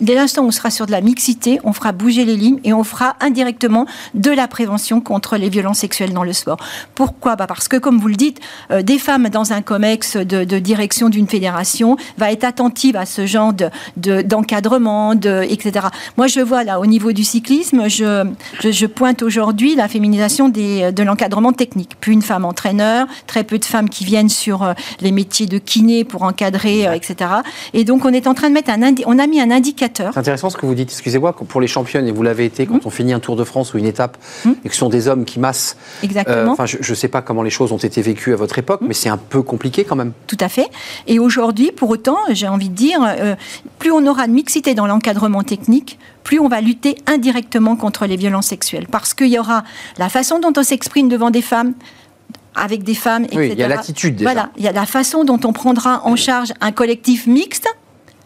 [0.00, 2.72] dès l'instant où on sera sur de la mixité, on fera bouger les lignes et
[2.72, 6.56] on fera indirectement de la prévention contre les violences sexuelles dans le sport.
[6.94, 7.36] Pourquoi?
[7.36, 11.08] Bah Parce que, comme vous le dites, euh, des femmes dans un COMEX de, direction
[11.08, 13.52] d'une fédération va être attentive à ce genre
[13.96, 15.86] d'encadrement, de, etc.
[16.16, 18.26] Moi, je vois là, au niveau du cyclisme, je,
[18.62, 21.92] je, pointe aujourd'hui la féminisation de l'encadrement technique.
[22.00, 25.58] Plus une femme entraîneur, très peu de femmes qui viennent sur euh, les métiers de
[25.58, 27.30] kiné pour encadrer, euh, etc.
[27.72, 30.12] Et donc, on est en train de mettre un on a mis un indicateur.
[30.12, 30.90] C'est intéressant ce que vous dites.
[30.90, 32.86] Excusez-moi, pour les championnes, et vous l'avez été quand mmh.
[32.86, 34.50] on finit un Tour de France ou une étape, mmh.
[34.64, 35.76] et que ce sont des hommes qui massent.
[36.02, 36.36] Exactement.
[36.36, 38.80] Euh, enfin, je ne sais pas comment les choses ont été vécues à votre époque,
[38.80, 38.86] mmh.
[38.86, 40.12] mais c'est un peu compliqué quand même.
[40.26, 40.68] Tout à fait.
[41.06, 43.34] Et aujourd'hui, pour autant, j'ai envie de dire, euh,
[43.78, 48.16] plus on aura de mixité dans l'encadrement technique, plus on va lutter indirectement contre les
[48.16, 48.86] violences sexuelles.
[48.90, 49.64] Parce qu'il y aura
[49.98, 51.74] la façon dont on s'exprime devant des femmes,
[52.54, 53.38] avec des femmes, etc.
[53.38, 56.16] Oui, il y a l'attitude Voilà, il y a la façon dont on prendra en
[56.16, 57.68] charge un collectif mixte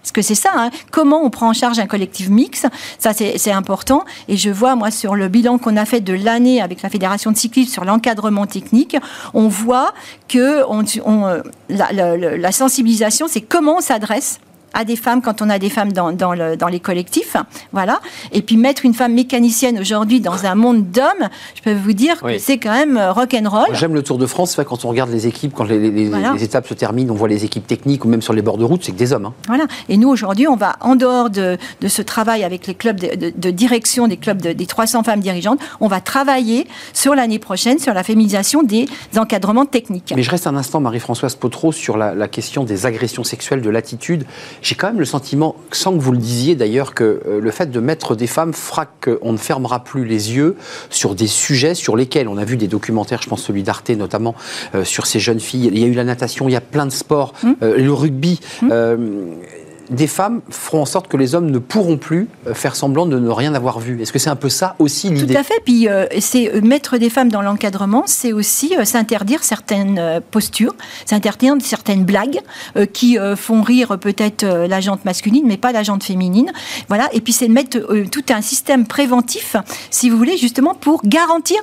[0.02, 0.70] parce que c'est ça, hein.
[0.90, 2.66] comment on prend en charge un collectif mixte,
[2.98, 4.04] ça c'est important.
[4.28, 7.30] Et je vois, moi, sur le bilan qu'on a fait de l'année avec la Fédération
[7.30, 8.96] de cyclisme sur l'encadrement technique,
[9.34, 9.92] on voit
[10.28, 14.40] que euh, la sensibilisation, c'est comment on s'adresse
[14.74, 17.36] à des femmes quand on a des femmes dans, dans, le, dans les collectifs.
[17.72, 18.00] Voilà.
[18.32, 22.20] Et puis mettre une femme mécanicienne aujourd'hui dans un monde d'hommes, je peux vous dire
[22.20, 23.68] que c'est quand même euh, rock'n'roll.
[23.72, 26.74] J'aime le Tour de France, quand on regarde les équipes, quand les, les, étapes se
[26.74, 28.96] terminent, on voit les équipes techniques ou même sur les bords de route, c'est que
[28.96, 29.26] des hommes.
[29.26, 29.34] Hein.
[29.46, 29.66] Voilà.
[29.88, 33.32] Et nous, aujourd'hui, on va, en dehors de, de, ce travail avec les clubs de,
[33.36, 37.94] de, direction des clubs des 300 femmes dirigeantes, on va travailler sur l'année prochaine sur
[37.94, 40.12] la féminisation des encadrements techniques.
[40.14, 43.70] Mais je reste un instant, Marie-Françoise Potreau, sur la, la question des agressions sexuelles, de
[43.70, 44.24] l'attitude.
[44.62, 47.70] J'ai quand même le sentiment, sans que vous le disiez d'ailleurs, que euh, le fait
[47.70, 50.56] de mettre des femmes fera qu'on ne fermera plus les yeux
[50.90, 54.34] sur des sujets sur lesquels on a vu des documentaires, je pense celui d'Arte notamment,
[54.74, 55.70] euh, sur ces jeunes filles.
[55.72, 57.52] Il y a eu la natation, il y a plein de sports, mmh.
[57.62, 58.40] euh, le rugby.
[58.62, 58.68] Mmh
[59.90, 63.18] des femmes feront en sorte que les hommes ne pourront plus euh, faire semblant de
[63.18, 64.00] ne rien avoir vu.
[64.02, 65.60] Est-ce que c'est un peu ça aussi l'idée Tout à fait.
[65.64, 70.74] Puis euh, c'est euh, mettre des femmes dans l'encadrement, c'est aussi s'interdire certaines postures,
[71.06, 72.40] s'interdire certaines blagues
[72.92, 76.52] qui font rire peut-être la jante masculine, mais pas la jante féminine.
[76.88, 77.08] Voilà.
[77.12, 77.78] Et puis c'est mettre
[78.10, 79.56] tout un système préventif,
[79.90, 81.58] si vous voulez, justement pour garantir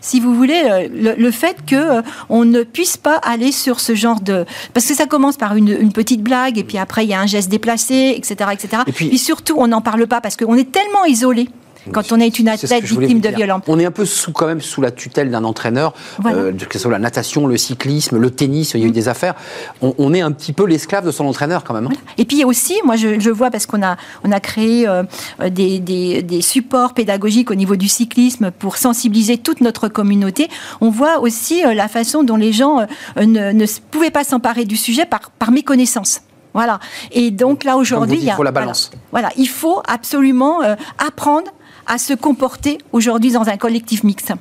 [0.00, 3.94] si vous voulez, euh, le, fait que euh, on ne puisse pas aller sur ce
[3.94, 4.44] genre de...
[4.74, 7.26] Parce que ça commence par une, petite blague, et puis après, il y a un
[7.26, 8.50] geste déplacé, etc.
[8.52, 8.82] etc.
[8.86, 11.48] Et puis, surtout, on n'en parle pas parce qu'on est tellement isolé
[11.92, 13.62] quand on est une athlète victime de violence.
[13.66, 15.94] On est un peu sous, quand même sous la tutelle d'un entraîneur,
[16.26, 19.08] euh, que ce soit la natation, le cyclisme, le tennis, il y a eu des
[19.08, 19.34] affaires.
[19.80, 21.86] On, est un petit peu l'esclave de son entraîneur quand même.
[21.86, 21.96] Hein.
[22.16, 25.02] Et puis aussi, moi je, vois, parce qu'on a, on a créé euh,
[25.50, 30.48] des, des, supports pédagogiques au niveau du cyclisme pour sensibiliser toute notre communauté,
[30.80, 34.76] on voit aussi euh, la façon dont les gens ne, ne pouvaient pas s'emparer du
[34.76, 36.22] sujet par, par méconnaissance.
[36.54, 36.80] Voilà.
[37.12, 38.90] Et donc là aujourd'hui, il faut la balance.
[39.12, 40.60] Voilà, il faut absolument
[40.98, 41.50] apprendre
[41.88, 44.32] à se comporter aujourd'hui dans un collectif mixte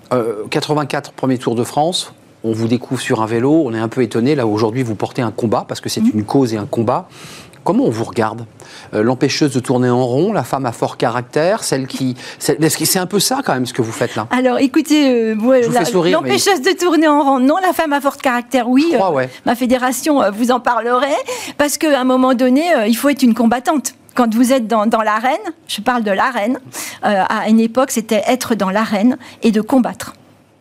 [0.50, 2.14] 84 premier Tour de France.
[2.44, 4.36] On vous découvre sur un vélo, on est un peu étonné.
[4.36, 6.12] Là, aujourd'hui, vous portez un combat parce que c'est mhm.
[6.14, 7.08] une cause et un combat.
[7.64, 8.46] Comment on vous regarde?
[8.94, 12.16] Euh, L'empêcheuse de tourner en rond, la femme à fort caractère, celle qui.
[12.40, 14.28] C'est un peu ça quand même ce que vous faites là?
[14.32, 18.94] Alors écoutez, euh, l'empêcheuse de tourner en rond, non, la femme à fort caractère, oui.
[18.94, 21.18] Euh, ma fédération vous en parlerait,
[21.58, 25.38] parce qu'à un moment donné, il faut être une combattante quand vous êtes dans, l'arène,
[25.68, 26.60] je parle de l'arène,
[27.06, 30.14] euh, à une époque, c'était être dans l'arène et de combattre.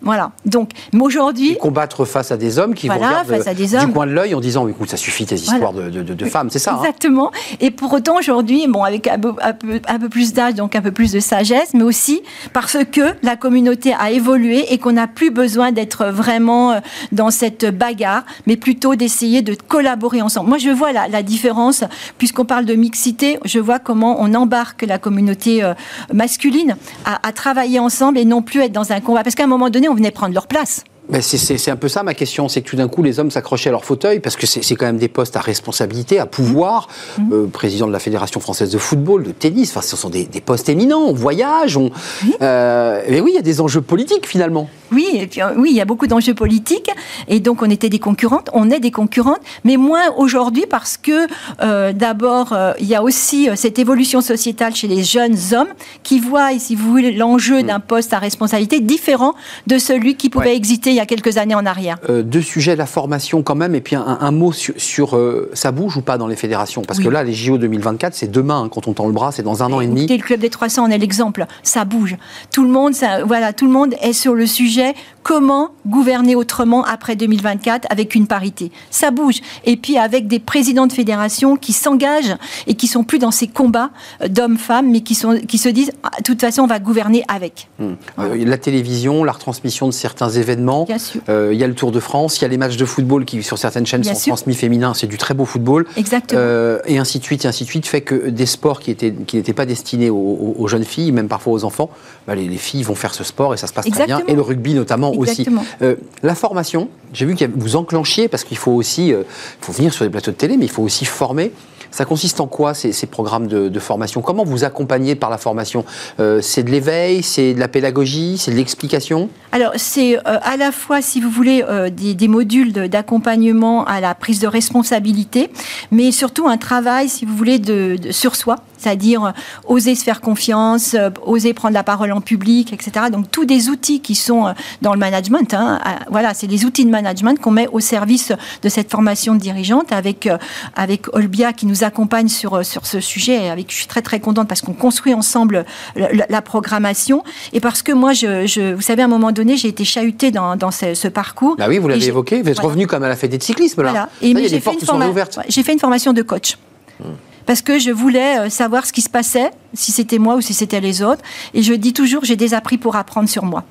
[0.07, 0.31] Voilà.
[0.45, 1.57] Donc, mais aujourd'hui.
[1.59, 3.87] Combattre face à des hommes qui voilà, vous regardent face à des hommes.
[3.87, 6.49] du coin de l'œil en disant écoute, ça suffit tes histoires de, de, de, femmes,
[6.49, 6.79] c'est ça hein?
[6.79, 7.33] Exactement.
[7.61, 10.77] Et pour autant, aujourd'hui, bon, avec un peu, un peu, un peu plus d'âge, donc
[10.77, 14.92] un peu plus de sagesse, mais aussi parce que la communauté a évolué et qu'on
[14.92, 20.49] n'a plus besoin d'être vraiment euh, dans cette bagarre, mais plutôt d'essayer de collaborer ensemble.
[20.49, 21.83] Moi, je vois la, la différence,
[22.19, 25.75] puisqu'on parle de mixité, je vois comment on embarque la communauté euh,
[26.12, 29.25] masculine à, à travailler ensemble et non plus être dans un combat.
[29.25, 30.85] Parce qu'à un moment donné, on venait prendre leur place.
[31.09, 33.69] Ben c'est un peu ça ma question, c'est que tout d'un coup les hommes s'accrochaient
[33.69, 36.88] à leur fauteuil parce que c'est quand même des postes à responsabilité, à pouvoir.
[37.19, 37.33] Mmh.
[37.33, 40.40] Euh, président de la Fédération française de football, de tennis, enfin ce sont des, des
[40.40, 41.90] postes éminents, on voyage, on...
[42.25, 42.35] Oui.
[42.42, 44.69] Euh, mais oui, il y a des enjeux politiques finalement.
[44.92, 46.90] Oui, et puis, oui, il y a beaucoup d'enjeux politiques
[47.29, 51.27] et donc on était des concurrentes, on est des concurrentes, mais moins aujourd'hui parce que
[51.62, 56.19] euh, d'abord euh, il y a aussi cette évolution sociétale chez les jeunes hommes qui
[56.19, 57.66] voient, si vous voulez, l'enjeu mmh.
[57.66, 59.35] d'un poste à responsabilité différent
[59.66, 60.57] de celui qui pouvait ouais.
[60.57, 61.98] exister il y a quelques années en arrière.
[62.09, 65.50] Euh, deux sujets, la formation quand même, et puis un, un mot sur, sur euh,
[65.52, 66.82] ça bouge ou pas dans les fédérations?
[66.82, 67.04] Parce oui.
[67.04, 69.62] que là, les JO 2024, c'est demain, hein, quand on tend le bras, c'est dans
[69.62, 70.06] un an et demi.
[70.06, 72.16] Le Club des 300 en est l'exemple, ça bouge.
[72.50, 76.85] Tout le, monde, ça, voilà, tout le monde est sur le sujet comment gouverner autrement
[76.85, 78.70] après 2024 avec une parité.
[78.90, 79.40] Ça bouge.
[79.64, 82.37] Et puis avec des présidents de fédération qui s'engagent
[82.68, 83.90] et qui sont plus dans ces combats
[84.24, 87.68] d'hommes-femmes, mais qui, sont, qui se disent, ah, de toute façon, on va gouverner avec.
[87.80, 87.96] Hum.
[88.20, 92.01] Euh, la télévision, la retransmission de certains événements, il euh, y a le Tour de
[92.01, 94.31] France, il y a les matchs de football qui, sur certaines chaînes, Bien sont sûr.
[94.31, 95.87] transmis féminins, c'est du très beau football.
[95.96, 96.40] Exactement.
[96.40, 99.12] Euh, et ainsi de suite, et ainsi de suite, fait que des sports qui n'étaient
[99.12, 101.90] qui pas destinés aux, aux, aux, jeunes filles, même parfois aux enfants,
[102.27, 104.18] bah, les, les, filles vont faire ce sport et ça se passe Exactement.
[104.18, 104.33] très bien.
[104.33, 105.62] Et le rugby notamment Exactement.
[105.62, 105.70] aussi.
[105.83, 109.25] Euh, la formation, j'ai vu que vous enclenchiez, parce qu'il faut aussi, il
[109.61, 111.53] faut venir sur les plateaux de télé, mais il faut aussi former.
[111.90, 114.22] Ça consiste en quoi ces, programmes de, formation?
[114.22, 115.85] Comment vous accompagnez par la formation?
[116.20, 119.29] Euh, C'est de l'éveil, c'est de la pédagogie, c'est de l'explication?
[119.53, 124.14] Alors c'est euh, à la fois, si vous voulez, euh, des, modules d'accompagnement à la
[124.14, 125.51] prise de responsabilité,
[125.90, 129.33] mais surtout un travail, si vous voulez, de sur soi, c'est-à-dire
[129.67, 133.07] oser se faire confiance, euh, oser prendre la parole en public, etc.
[133.11, 135.55] Donc tous des outils qui sont euh, dans le management.
[135.55, 139.41] Hein, voilà, c'est des outils de management qu'on met au service de cette formation de
[139.41, 140.39] dirigeante avec euh,
[140.75, 143.45] avec Olbia qui nous accompagne sur sur ce sujet.
[143.45, 147.61] Et avec, je suis très très contente parce qu'on construit ensemble la, la, programmation et
[147.61, 150.57] parce que moi, je, je, vous savez, à un moment donné, j'ai été chahutée dans,
[150.57, 151.57] dans ce, ce, parcours.
[151.57, 152.43] Bah oui, vous l'avez évoqué.
[152.43, 152.69] Vous êtes voilà.
[152.69, 153.91] revenu comme à la fête des cyclismes là.
[153.91, 154.09] Voilà.
[154.23, 156.57] Et j'ai fait, une formation de coach.
[157.01, 157.12] Hmm
[157.46, 160.80] parce que je voulais savoir ce qui se passait, si c'était moi ou si c'était
[160.80, 161.22] les autres.
[161.54, 163.64] Et je dis toujours, j'ai des appris pour apprendre sur moi.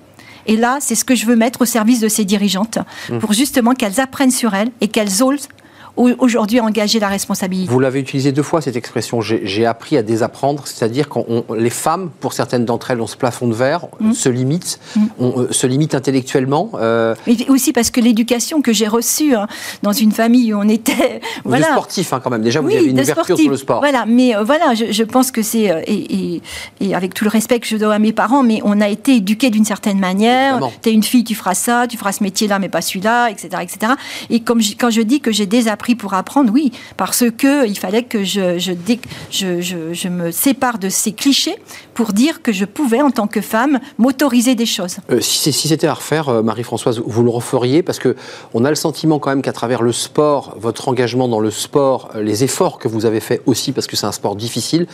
[0.47, 3.17] Et là, c'est ce que je veux mettre au service de ces dirigeantes, mmh.
[3.17, 5.49] pour justement qu'elles apprennent sur elles et qu'elles osent
[5.97, 7.71] aujourd'hui engager la responsabilité.
[7.71, 9.21] Vous l'avez utilisé deux fois cette expression.
[9.21, 13.17] J'ai appris à désapprendre, c'est-à-dire quand on, les femmes, pour certaines d'entre elles, ont ce
[13.17, 14.13] plafond de verre, mmh.
[14.13, 15.05] se limitent, mmh.
[15.19, 16.71] on euh, se limite intellectuellement.
[16.75, 17.15] Euh...
[17.47, 19.47] Aussi parce que l'éducation que j'ai reçue hein,
[19.83, 22.41] dans une famille où on était, vous voilà, sportif hein, quand même.
[22.41, 23.43] Déjà, vous oui, avez une ouverture sportif.
[23.43, 23.79] sur le sport.
[23.79, 26.41] Voilà, mais euh, voilà, je, je, pense que c'est euh, et, et,
[26.81, 29.15] et, avec tout le respect que je dois à mes parents, mais on a été
[29.15, 30.59] éduqués d'une certaine manière.
[30.81, 33.93] T'es une fille, tu feras ça, tu feras ce métier-là, mais pas celui-là, etc., etc.
[34.29, 37.77] Et comme je, quand je dis que j'ai désappris pour apprendre, oui parce que il
[37.77, 41.55] fallait que je, me sépare de ces clichés
[41.93, 44.97] pour dire que je pouvais, en tant que femme, m'autoriser des choses.
[45.11, 48.15] Euh, si c'était à refaire, euh, Marie-Françoise, vous le referiez parce que
[48.53, 52.09] on a le sentiment quand même qu'à travers le sport, votre engagement dans le sport,
[52.15, 54.87] euh, les efforts que vous avez faits aussi, parce que c'est un sport difficile,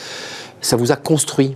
[0.61, 1.55] ça vous a construit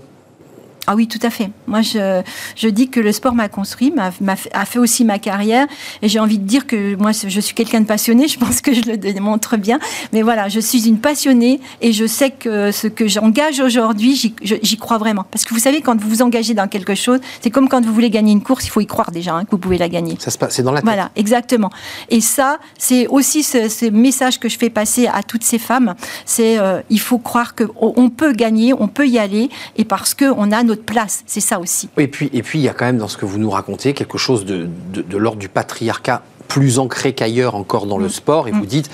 [0.87, 1.49] ah oui, tout à fait.
[1.67, 2.21] Moi, je,
[2.55, 4.11] je dis que le sport m'a construit, m'a,
[4.53, 5.67] a fait aussi ma carrière.
[6.01, 8.27] Et j'ai envie de dire que moi, je suis quelqu'un de passionné.
[8.27, 9.79] Je pense que je le démontre bien.
[10.13, 14.35] Mais voilà, je suis une passionnée et je sais que ce que j'engage aujourd'hui, j'y,
[14.41, 15.25] j'y crois vraiment.
[15.31, 17.93] Parce que vous savez, quand vous vous engagez dans quelque chose, c'est comme quand vous
[17.93, 20.17] voulez gagner une course, il faut y croire déjà hein, que vous pouvez la gagner.
[20.19, 20.85] Ça se passe, c'est dans la tête.
[20.85, 21.69] Voilà, exactement.
[22.09, 25.95] Et ça, c'est aussi ce, ce, message que je fais passer à toutes ces femmes.
[26.25, 30.51] C'est euh, il faut croire qu'on peut gagner, on peut y aller, et parce qu'on
[30.51, 31.23] a notre place.
[31.25, 31.89] C'est ça aussi.
[31.97, 33.93] Et puis, et puis, il y a quand même dans ce que vous nous racontez
[33.93, 38.03] quelque chose de, de, de l'ordre du patriarcat plus ancré qu'ailleurs encore dans mmh.
[38.03, 38.47] le sport.
[38.47, 38.59] Et mmh.
[38.59, 38.89] vous dites,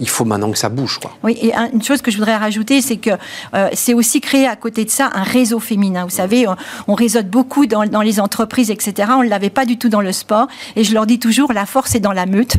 [0.00, 0.98] il faut maintenant que ça bouge.
[0.98, 1.12] Quoi.
[1.22, 3.10] Oui, et une chose que je voudrais rajouter, c'est que
[3.54, 6.04] euh, c'est aussi créer à côté de ça un réseau féminin.
[6.04, 6.56] Vous savez, on,
[6.88, 9.12] on réseaute beaucoup dans, dans, les entreprises, etc.
[9.16, 10.48] On ne l'avait pas du tout dans le sport.
[10.76, 12.56] Et je leur dis toujours, la force est dans la meute.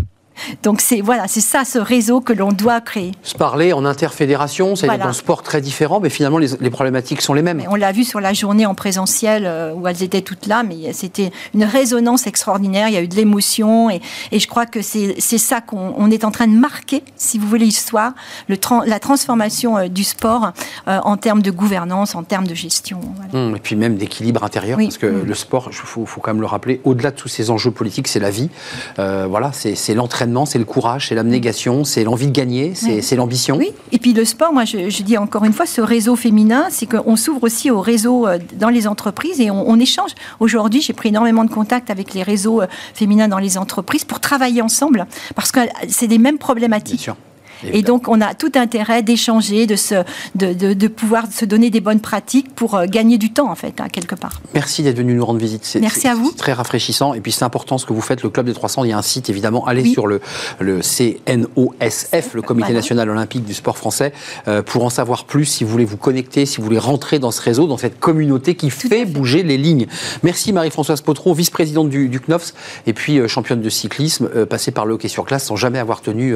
[0.64, 3.12] Donc c'est voilà, c'est ça ce réseau que l'on doit créer.
[3.24, 5.06] Se parler en interfédération, c'est voilà.
[5.06, 7.64] dans sport très différent, mais finalement les, problématiques sont les mêmes.
[7.70, 10.92] on l'a vu sur la journée en présentiel euh, où elles étaient toutes là, mais
[10.94, 12.90] c'était une résonance extraordinaire.
[12.90, 16.24] Il y a eu de l'émotion et, et, je crois que c'est ça qu'on est
[16.24, 18.14] en train de marquer, si vous voulez, l'histoire,
[18.50, 20.52] la transformation euh, du sport
[20.88, 23.00] euh, en termes de gouvernance, en termes de gestion.
[23.16, 23.48] Voilà.
[23.48, 26.42] Hum, et puis même d'équilibre intérieur, parce que le sport, il faut, faut, quand même
[26.42, 28.50] le rappeler, au-delà de tous ces enjeux politiques, c'est la vie.
[28.98, 33.58] voilà, c'est l'entraînement c'est le courage, c'est l'abnégation, c'est l'envie de gagner, c'est l'ambition.
[33.58, 36.86] Oui, et puis le sport, moi je, dis encore une fois, ce réseau féminin, c'est
[36.86, 40.12] qu'on s'ouvre aussi au réseau euh, dans les entreprises et on, échange.
[40.40, 44.20] Aujourd'hui, j'ai pris énormément de contacts avec les réseaux euh, féminins dans les entreprises pour
[44.20, 45.06] travailler ensemble,
[45.36, 45.60] parce que
[45.90, 46.96] c'est les mêmes problématiques.
[46.96, 47.18] Bien sûr.
[47.64, 49.96] Et donc, on a tout intérêt d'échanger, de, se,
[50.36, 53.80] de, de, pouvoir se donner des bonnes pratiques pour euh, gagner du temps, en fait,
[53.80, 54.42] hein, quelque part.
[54.54, 55.78] Merci d'être venu nous rendre visite.
[55.80, 56.32] Merci à vous.
[56.32, 57.14] très rafraîchissant.
[57.14, 58.84] Et puis, c'est important ce que vous faites, le Club des 300.
[58.84, 59.66] Il y a un site, évidemment.
[59.66, 60.22] Allez sur le,
[60.60, 64.14] le CNOSF, le Comité National Olympique du Sport Français,
[64.48, 67.32] euh, pour en savoir plus, si vous voulez vous connecter, si vous voulez rentrer dans
[67.32, 69.88] ce réseau, dans cette communauté qui fait, bouger les lignes.
[70.24, 72.54] Merci Marie-Françoise Potreau, vice-présidente du, du, CNOFS,
[72.88, 76.02] et puis euh, championne de cyclisme, passée par le hockey sur glace sans jamais avoir
[76.02, 76.36] tenu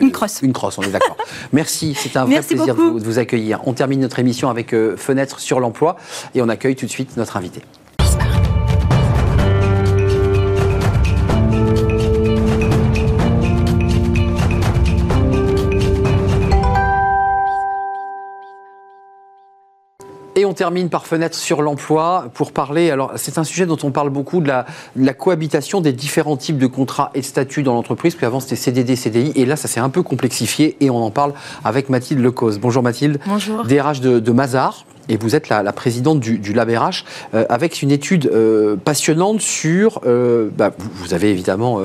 [0.00, 0.40] une crosse.
[0.42, 1.16] Une crosse, on est d'accord.
[1.52, 3.60] Merci, c'est un vrai plaisir de vous, accueillir.
[3.66, 5.96] On termine notre émission avec euh, Fenêtre sur l'emploi
[6.34, 7.62] et on accueille tout de suite notre invité.
[20.56, 22.90] Termine par fenêtre sur l'emploi pour parler.
[22.90, 26.66] Alors, c'est un sujet dont on parle beaucoup de la, cohabitation des différents types de
[26.66, 28.16] contrats et de statuts dans l'entreprise.
[28.16, 29.32] Puis avant, c'était CDD, CDI.
[29.36, 31.32] Et là, ça s'est un peu complexifié et on en parle
[31.64, 32.58] avec Mathilde Lecause.
[32.58, 33.20] Bonjour Mathilde.
[33.26, 33.64] Bonjour.
[33.64, 37.04] DRH de, de Mazar et vous êtes la, présidente du, LabRH,
[37.34, 41.80] euh, avec une étude euh, passionnante sur, euh, bah, vous, avez évidemment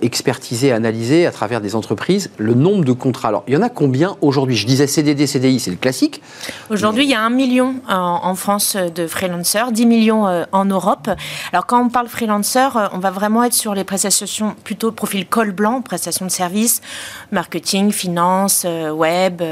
[0.00, 3.28] expertisé, analysé à travers des entreprises le nombre de contrats.
[3.28, 4.56] Alors, il y en a combien aujourd'hui?
[4.56, 6.22] Je disais CDD, CDI, c'est le classique.
[6.70, 11.10] Aujourd'hui, il y a un million en, France de freelancers, 10 millions en Europe.
[11.52, 15.52] Alors, quand on parle freelancer, on va vraiment être sur les prestations plutôt profil col
[15.52, 16.80] blanc, prestations de services,
[17.30, 19.42] marketing, finance, web,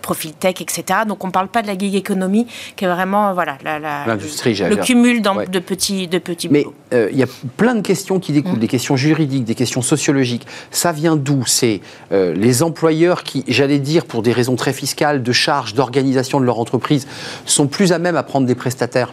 [0.00, 1.00] profil tech, etc.
[1.06, 2.37] Donc, on ne parle pas de la gig économie
[2.76, 3.58] qui est vraiment voilà,
[4.06, 7.26] l'industrie, le, cumul de petits, de petits Mais euh, il y a
[7.56, 8.60] plein de questions qui découlent, mm.
[8.60, 10.46] des questions juridiques, des questions sociologiques.
[10.70, 11.44] Ça vient d'où?
[11.46, 11.80] C'est
[12.12, 16.44] euh, les employeurs qui, j'allais dire, pour des raisons très fiscales, de charges, d'organisation de
[16.44, 17.06] leur entreprise,
[17.44, 19.12] sont plus à même à prendre des prestataires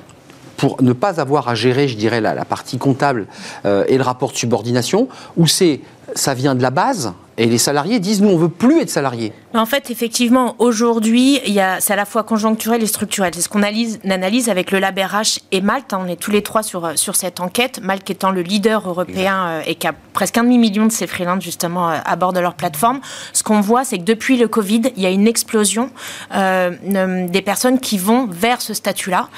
[0.57, 3.28] pour ne pas avoir à gérer, je dirais, la, partie comptable
[3.65, 5.82] euh, et le rapport de subordination, ou c'est
[6.14, 9.34] ça vient de la base, et les salariés disent nous on veut plus être salariés.
[9.53, 11.39] En fait, effectivement, aujourd'hui,
[11.80, 13.34] c'est à la fois conjoncturel et structurel.
[13.34, 15.93] C'est ce qu'on analyse, analyse, avec le Lab RH et Malte.
[15.93, 17.80] On est tous les trois sur, sur cette enquête.
[17.82, 21.43] Malte étant le leader européen euh, et qui a presque un demi-million de ses freelances
[21.43, 22.99] justement euh, à bord de leur plateforme.
[23.32, 25.89] Ce qu'on voit, c'est que depuis le Covid, il y a une explosion
[26.36, 29.30] euh, des personnes qui vont vers ce statut-là.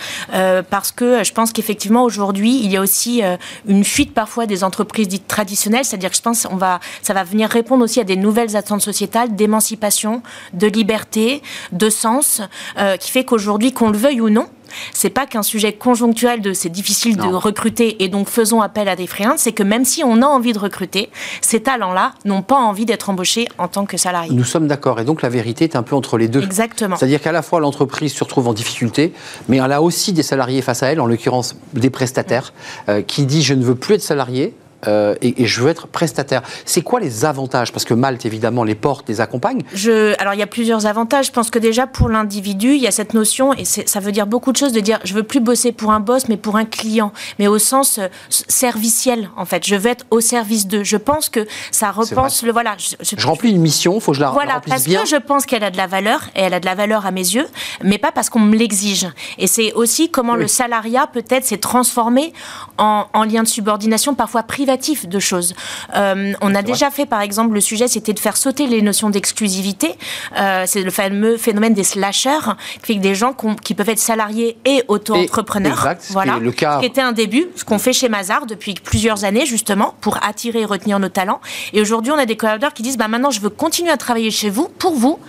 [0.69, 3.21] parce que je pense qu'effectivement, aujourd'hui, il y a aussi
[3.67, 5.85] une fuite parfois des entreprises dites traditionnelles.
[5.85, 9.35] C'est-à-dire que je pense va, ça va venir répondre aussi à des nouvelles attentes sociétales
[9.35, 10.21] d'émancipation,
[10.53, 11.41] de liberté,
[11.71, 12.41] de sens,
[12.77, 14.47] euh, qui fait qu'aujourd'hui, qu'on le veuille ou non,
[14.93, 18.95] c'est pas qu'un sujet conjoncturel de c'est difficile de recruter et donc faisons appel à
[18.95, 21.09] des freelances, c'est que même si on a envie de recruter,
[21.41, 24.33] ces talents-là n'ont pas envie d'être embauchés en tant que salariés.
[24.33, 26.43] Nous sommes d'accord et donc la vérité est un peu entre les deux.
[26.43, 26.95] Exactement.
[26.95, 29.13] C'est-à-dire qu'à la fois l'entreprise se retrouve en difficulté,
[29.47, 32.53] mais elle a aussi des salariés face à elle, en l'occurrence des prestataires,
[32.89, 34.53] euh, qui dit je ne veux plus être salarié,
[34.85, 36.43] euh, et, je veux être prestataire.
[36.65, 37.71] C'est quoi les avantages?
[37.71, 39.63] Parce que Malte, évidemment, les portes, les accompagne.
[39.73, 41.27] Je, alors, il y a plusieurs avantages.
[41.27, 44.27] Je pense que déjà, pour l'individu, il y a cette notion, et ça veut dire
[44.27, 46.65] beaucoup de choses, de dire je veux plus bosser pour un boss, mais pour un
[46.65, 49.65] client, mais au sens euh, serviciel, en fait.
[49.65, 50.83] Je veux être au service d'eux.
[50.83, 52.51] Je pense que ça repense le.
[52.51, 52.75] Voilà.
[52.77, 54.99] Je, remplis une mission, faut que je la, voilà, remplisse bien.
[54.99, 57.05] Parce que je pense qu'elle a de la valeur, et elle a de la valeur
[57.05, 57.47] à mes yeux,
[57.83, 59.07] mais pas parce qu'on me l'exige.
[59.39, 62.33] Et c'est aussi comment le salariat, peut-être, s'est transformé
[62.77, 64.66] en, en lien de subordination, parfois privé
[65.05, 65.53] de choses.
[65.95, 69.09] Euh, on a déjà fait, par exemple, le sujet, c'était de faire sauter les notions
[69.09, 69.95] d'exclusivité.
[70.37, 73.99] Euh, c'est le fameux phénomène des slashers, qui fait que des gens qui peuvent être
[73.99, 75.95] salariés et auto-entrepreneurs.
[76.09, 76.37] Voilà.
[76.39, 76.75] Le cas...
[76.75, 80.23] Ce qui était un début, ce qu'on fait chez Mazar depuis plusieurs années, justement, pour
[80.23, 81.39] attirer et retenir nos talents.
[81.73, 84.31] Et aujourd'hui, on a des collaborateurs qui disent, bah, maintenant, je veux continuer à travailler
[84.31, 85.19] chez vous, pour vous,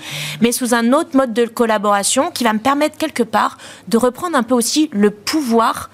[0.41, 3.59] mais sous un autre mode de collaboration qui va me permettre quelque part
[3.89, 5.91] de reprendre un peu aussi le pouvoir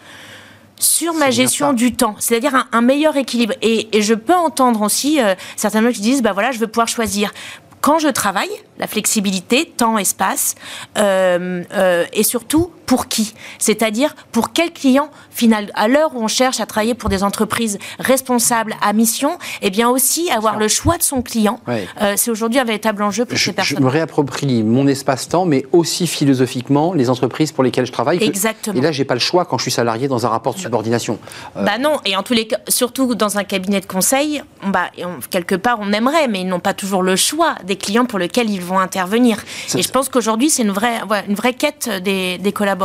[0.84, 3.54] sur ma gestion du temps, c'est-à-dire un, meilleur équilibre.
[3.62, 7.32] Et, je peux entendre aussi euh, certains qui disent, bah voilà, je veux pouvoir choisir.
[7.80, 10.54] Quand je travaille, la flexibilité, temps, espace,
[10.96, 13.34] euh, euh, et surtout pour qui?
[13.58, 17.78] C'est-à-dire pour quel client final À l'heure où on cherche à travailler pour des entreprises
[17.98, 21.60] responsables à mission, et eh bien aussi avoir le choix de son client.
[21.68, 23.78] Euh, c'est aujourd'hui un véritable enjeu pour je, ces personnes.
[23.78, 28.22] Je me réapproprie mon espace-temps, mais aussi philosophiquement les entreprises pour lesquelles je travaille.
[28.22, 28.78] Exactement.
[28.78, 31.18] Et là, j'ai pas le choix quand je suis salarié dans un rapport de subordination.
[31.56, 34.90] Bah non, et en tous les cas, surtout dans un cabinet de conseil, bah,
[35.30, 38.50] quelque part on aimerait, mais ils n'ont pas toujours le choix des clients pour lesquels
[38.50, 39.42] ils vont intervenir.
[39.76, 42.84] Et je pense qu'aujourd'hui, c'est une vraie, une vraie quête des, des collaborateurs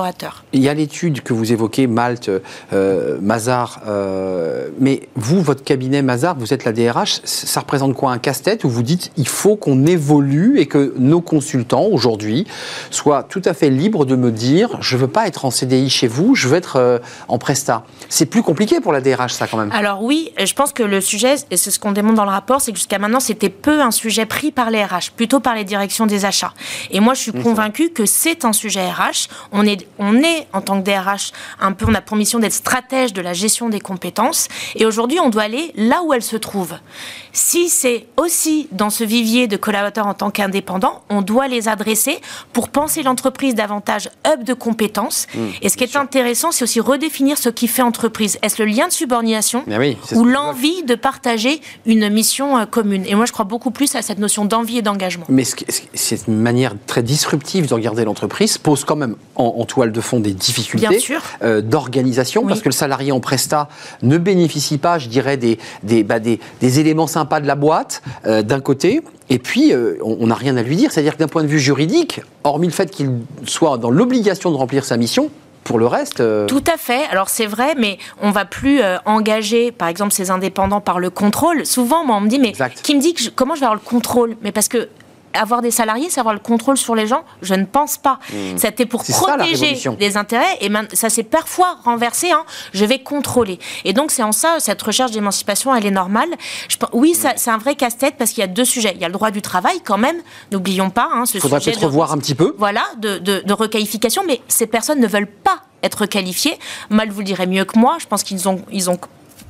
[0.53, 2.38] il y a l'étude que vous évoquez, Malte, euh,
[3.21, 8.17] Mazar, euh, mais vous, votre cabinet Mazar, vous êtes la DRH, ça représente quoi Un
[8.17, 12.45] casse-tête où vous dites il faut qu'on évolue et que nos consultants aujourd'hui
[12.91, 15.89] soient tout à fait libres de me dire je ne veux pas être en CDI
[15.89, 17.83] chez vous, je veux être euh, en Presta.
[18.09, 19.71] C'est plus compliqué pour la DRH, ça quand même.
[19.71, 22.61] Alors oui, je pense que le sujet, et c'est ce qu'on démontre dans le rapport,
[22.61, 25.63] c'est que jusqu'à maintenant, c'était peu un sujet pris par les RH, plutôt par les
[25.63, 26.53] directions des achats.
[26.91, 29.27] Et moi, je suis convaincue que c'est un sujet RH.
[29.51, 32.53] On est on est, en tant que DRH, un peu, on a pour mission d'être
[32.53, 34.47] stratège de la gestion des compétences.
[34.75, 36.77] Et aujourd'hui, on doit aller là où elles se trouvent.
[37.33, 42.19] Si c'est aussi dans ce vivier de collaborateurs en tant qu'indépendants, on doit les adresser
[42.53, 45.27] pour penser l'entreprise davantage hub de compétences.
[45.33, 48.37] Mmh, et ce qui est intéressant, c'est aussi redéfinir ce qui fait entreprise.
[48.41, 49.63] Est-ce le lien de subordination
[50.13, 53.05] ou l'envie de partager une mission euh, commune?
[53.07, 55.25] Et moi, je crois beaucoup plus à cette notion d'envie et d'engagement.
[55.29, 55.43] Mais
[55.93, 60.19] c'est une manière très disruptive de regarder l'entreprise, pose quand même en, toile de fond
[60.19, 60.99] des difficultés
[61.43, 63.69] euh, d'organisation, parce que le salarié en presta
[64.01, 68.01] ne bénéficie pas, je dirais, des, des, bah, des, des éléments sympa de la boîte,
[68.25, 70.91] euh, d'un côté, et puis, euh, on n'a rien à lui dire.
[70.91, 74.55] C'est-à-dire que d'un point de vue juridique, hormis le fait qu'il soit dans l'obligation de
[74.55, 75.29] remplir sa mission,
[75.63, 76.19] pour le reste.
[76.19, 77.03] Euh, Tout à fait.
[77.11, 81.65] Alors c'est vrai, mais on va plus engager, par exemple, ces indépendants par le contrôle.
[81.65, 83.87] Souvent, moi, on me dit, mais qui me dit que comment je vais avoir le
[83.87, 84.35] contrôle?
[84.41, 84.89] Mais parce que
[85.33, 88.19] avoir des salariés, c'est avoir le contrôle sur les gens Je ne pense pas.
[88.33, 88.57] Hmm.
[88.57, 92.31] C'était pour protéger les intérêts et ça s'est parfois renversé.
[92.31, 93.59] Hein, je vais contrôler.
[93.85, 96.29] Et donc c'est en ça cette recherche d'émancipation, elle est normale.
[96.67, 98.93] Je, oui, c'est un vrai casse-tête parce qu'il y a deux sujets.
[98.95, 100.17] Il y a le droit du travail quand même.
[100.51, 101.09] N'oublions pas.
[101.13, 102.55] Hein, Il faudrait peut-être revoir un petit peu.
[102.57, 104.23] Voilà, de, de requalification.
[104.27, 106.57] Mais ces personnes ne veulent pas être qualifiées.
[106.89, 107.97] Mal vous le direz mieux que moi.
[107.99, 108.97] Je pense qu'ils ont, ils ont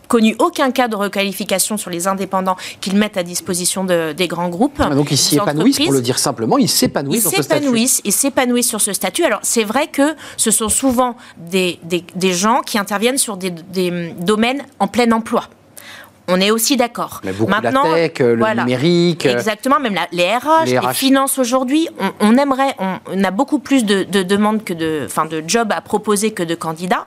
[0.07, 4.79] connu aucun cas de requalification sur les indépendants qu'ils mettent à disposition des grands groupes.
[4.79, 7.79] Ah, donc ils s'y épanouissent, pour le dire simplement, ils s'épanouissent sur ce statut.
[8.03, 9.23] Ils s'épanouissent sur ce statut.
[9.23, 14.13] Alors c'est vrai que ce sont souvent des, des, gens qui interviennent sur des, des
[14.19, 15.49] domaines en plein emploi.
[16.29, 17.21] On est aussi d'accord.
[17.47, 19.25] Maintenant, la tech, le numérique.
[19.25, 21.87] Euh, Exactement, même les, RH, les, finances aujourd'hui,
[22.19, 26.31] on, aimerait, on, a beaucoup plus de, demandes que de, enfin, de jobs à proposer
[26.31, 27.05] que de candidats.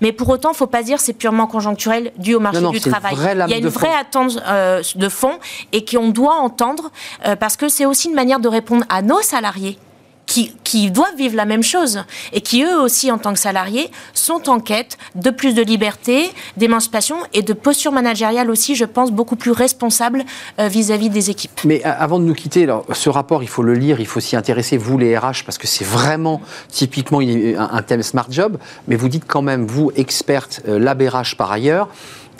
[0.00, 2.80] Mais pour autant, il ne faut pas dire c'est purement conjoncturel dû au marché du
[2.80, 3.14] travail.
[3.16, 5.38] Il y a une vraie attente euh, de fond
[5.72, 6.90] et qu'on doit entendre
[7.26, 9.78] euh, parce que c'est aussi une manière de répondre à nos salariés
[10.26, 14.48] qui, doivent vivre la même chose et qui, eux aussi, en tant que salariés, sont
[14.48, 19.36] en quête de plus de liberté, d'émancipation et de posture managériale aussi, je pense, beaucoup
[19.36, 20.24] plus responsable
[20.58, 21.60] euh, vis-à-vis des équipes.
[21.64, 24.36] Mais euh, avant de nous quitter, ce rapport, il faut le lire, il faut s'y
[24.36, 28.56] intéresser, vous les RH, parce que c'est vraiment typiquement un, thème Smart Job,
[28.88, 31.88] mais vous dites quand même, vous, experte, euh, l'ABRH par ailleurs,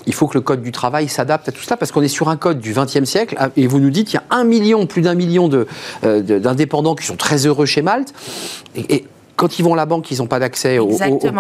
[0.06, 2.28] il faut que le code du travail s'adapte à tout cela parce qu'on est sur
[2.28, 4.86] un code du XXe siècle ah, et vous nous dites qu'il y a un million,
[4.86, 5.48] plus d'un million
[6.04, 8.12] euh, d'indépendants qui sont très heureux chez Malte.
[8.76, 10.96] et quand ils vont à la banque, ils n'ont pas d'accès au,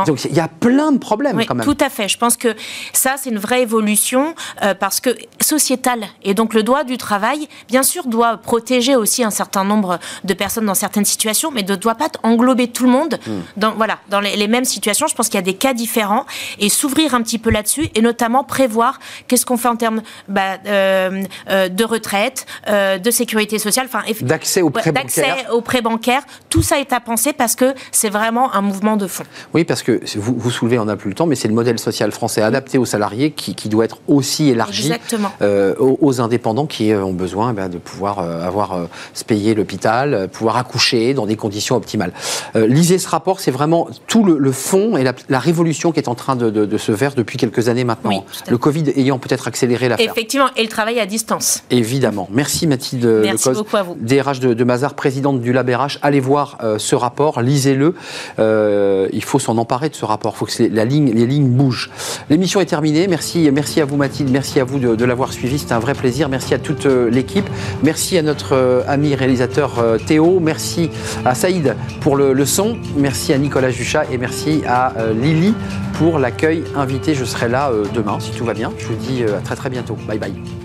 [0.06, 1.64] Donc il y a plein de problèmes quand même.
[1.64, 2.08] Tout à fait.
[2.08, 2.54] Je pense que
[2.92, 6.04] ça, c'est une vraie évolution euh, parce que sociétale.
[6.22, 10.34] Et donc le droit du travail, bien sûr, doit protéger aussi un certain nombre de
[10.34, 13.30] personnes dans certaines situations, mais ne doit pas englober tout le monde hmm.
[13.56, 15.06] dans, voilà, dans les, mêmes situations.
[15.06, 16.26] Je pense qu'il y a des cas différents
[16.58, 20.58] et s'ouvrir un petit peu là-dessus et notamment prévoir qu'est-ce qu'on fait en termes bah,
[20.66, 25.24] euh, euh, de retraite, de sécurité sociale, enfin, d'accès aux prêts bancaires.
[25.24, 26.22] D'accès aux prêts bancaires.
[26.48, 29.24] Tout ça est à penser parce que c'est vraiment un mouvement de fond.
[29.54, 31.78] Oui, parce que vous, vous soulevez, on n'a plus le temps, mais c'est le modèle
[31.78, 34.92] social français adapté aux salariés qui, doit être aussi élargi
[35.40, 40.28] euh, aux, indépendants qui euh, ont besoin eh de pouvoir euh, avoir se payer l'hôpital,
[40.32, 42.12] pouvoir accoucher dans des conditions optimales.
[42.54, 46.36] lisez ce rapport, c'est vraiment tout le, fond et la, révolution qui est en train
[46.36, 48.24] de, se faire depuis quelques années maintenant.
[48.48, 50.10] le Covid ayant peut-être accéléré l'affaire.
[50.10, 51.62] Effectivement, et le travail à distance.
[51.70, 52.28] Évidemment.
[52.30, 53.96] Merci Mathilde Merci beaucoup à vous.
[54.00, 55.98] DRH de, de Mazar, présidente du Lab RH.
[56.02, 57.42] Allez voir ce rapport,
[57.72, 57.94] lisez-le
[58.38, 60.34] euh, il faut s'en emparer de ce rapport.
[60.34, 61.90] Il faut que les lignes bougent.
[62.30, 63.06] L'émission est terminée.
[63.08, 65.58] Merci, merci à vous Mathilde, merci à vous de, l'avoir suivi.
[65.58, 66.28] C'était un vrai plaisir.
[66.28, 67.48] Merci à toute euh, l'équipe.
[67.82, 70.40] Merci à notre euh, ami réalisateur Théo.
[70.40, 70.90] Merci
[71.24, 72.76] à Saïd pour le, son.
[72.96, 75.54] Merci à Nicolas Juchat et merci à Lily
[75.94, 77.14] pour l'accueil invité.
[77.14, 78.72] Je serai là demain si tout va bien.
[78.78, 79.96] Je vous dis à très très bientôt.
[80.06, 80.61] Bye bye.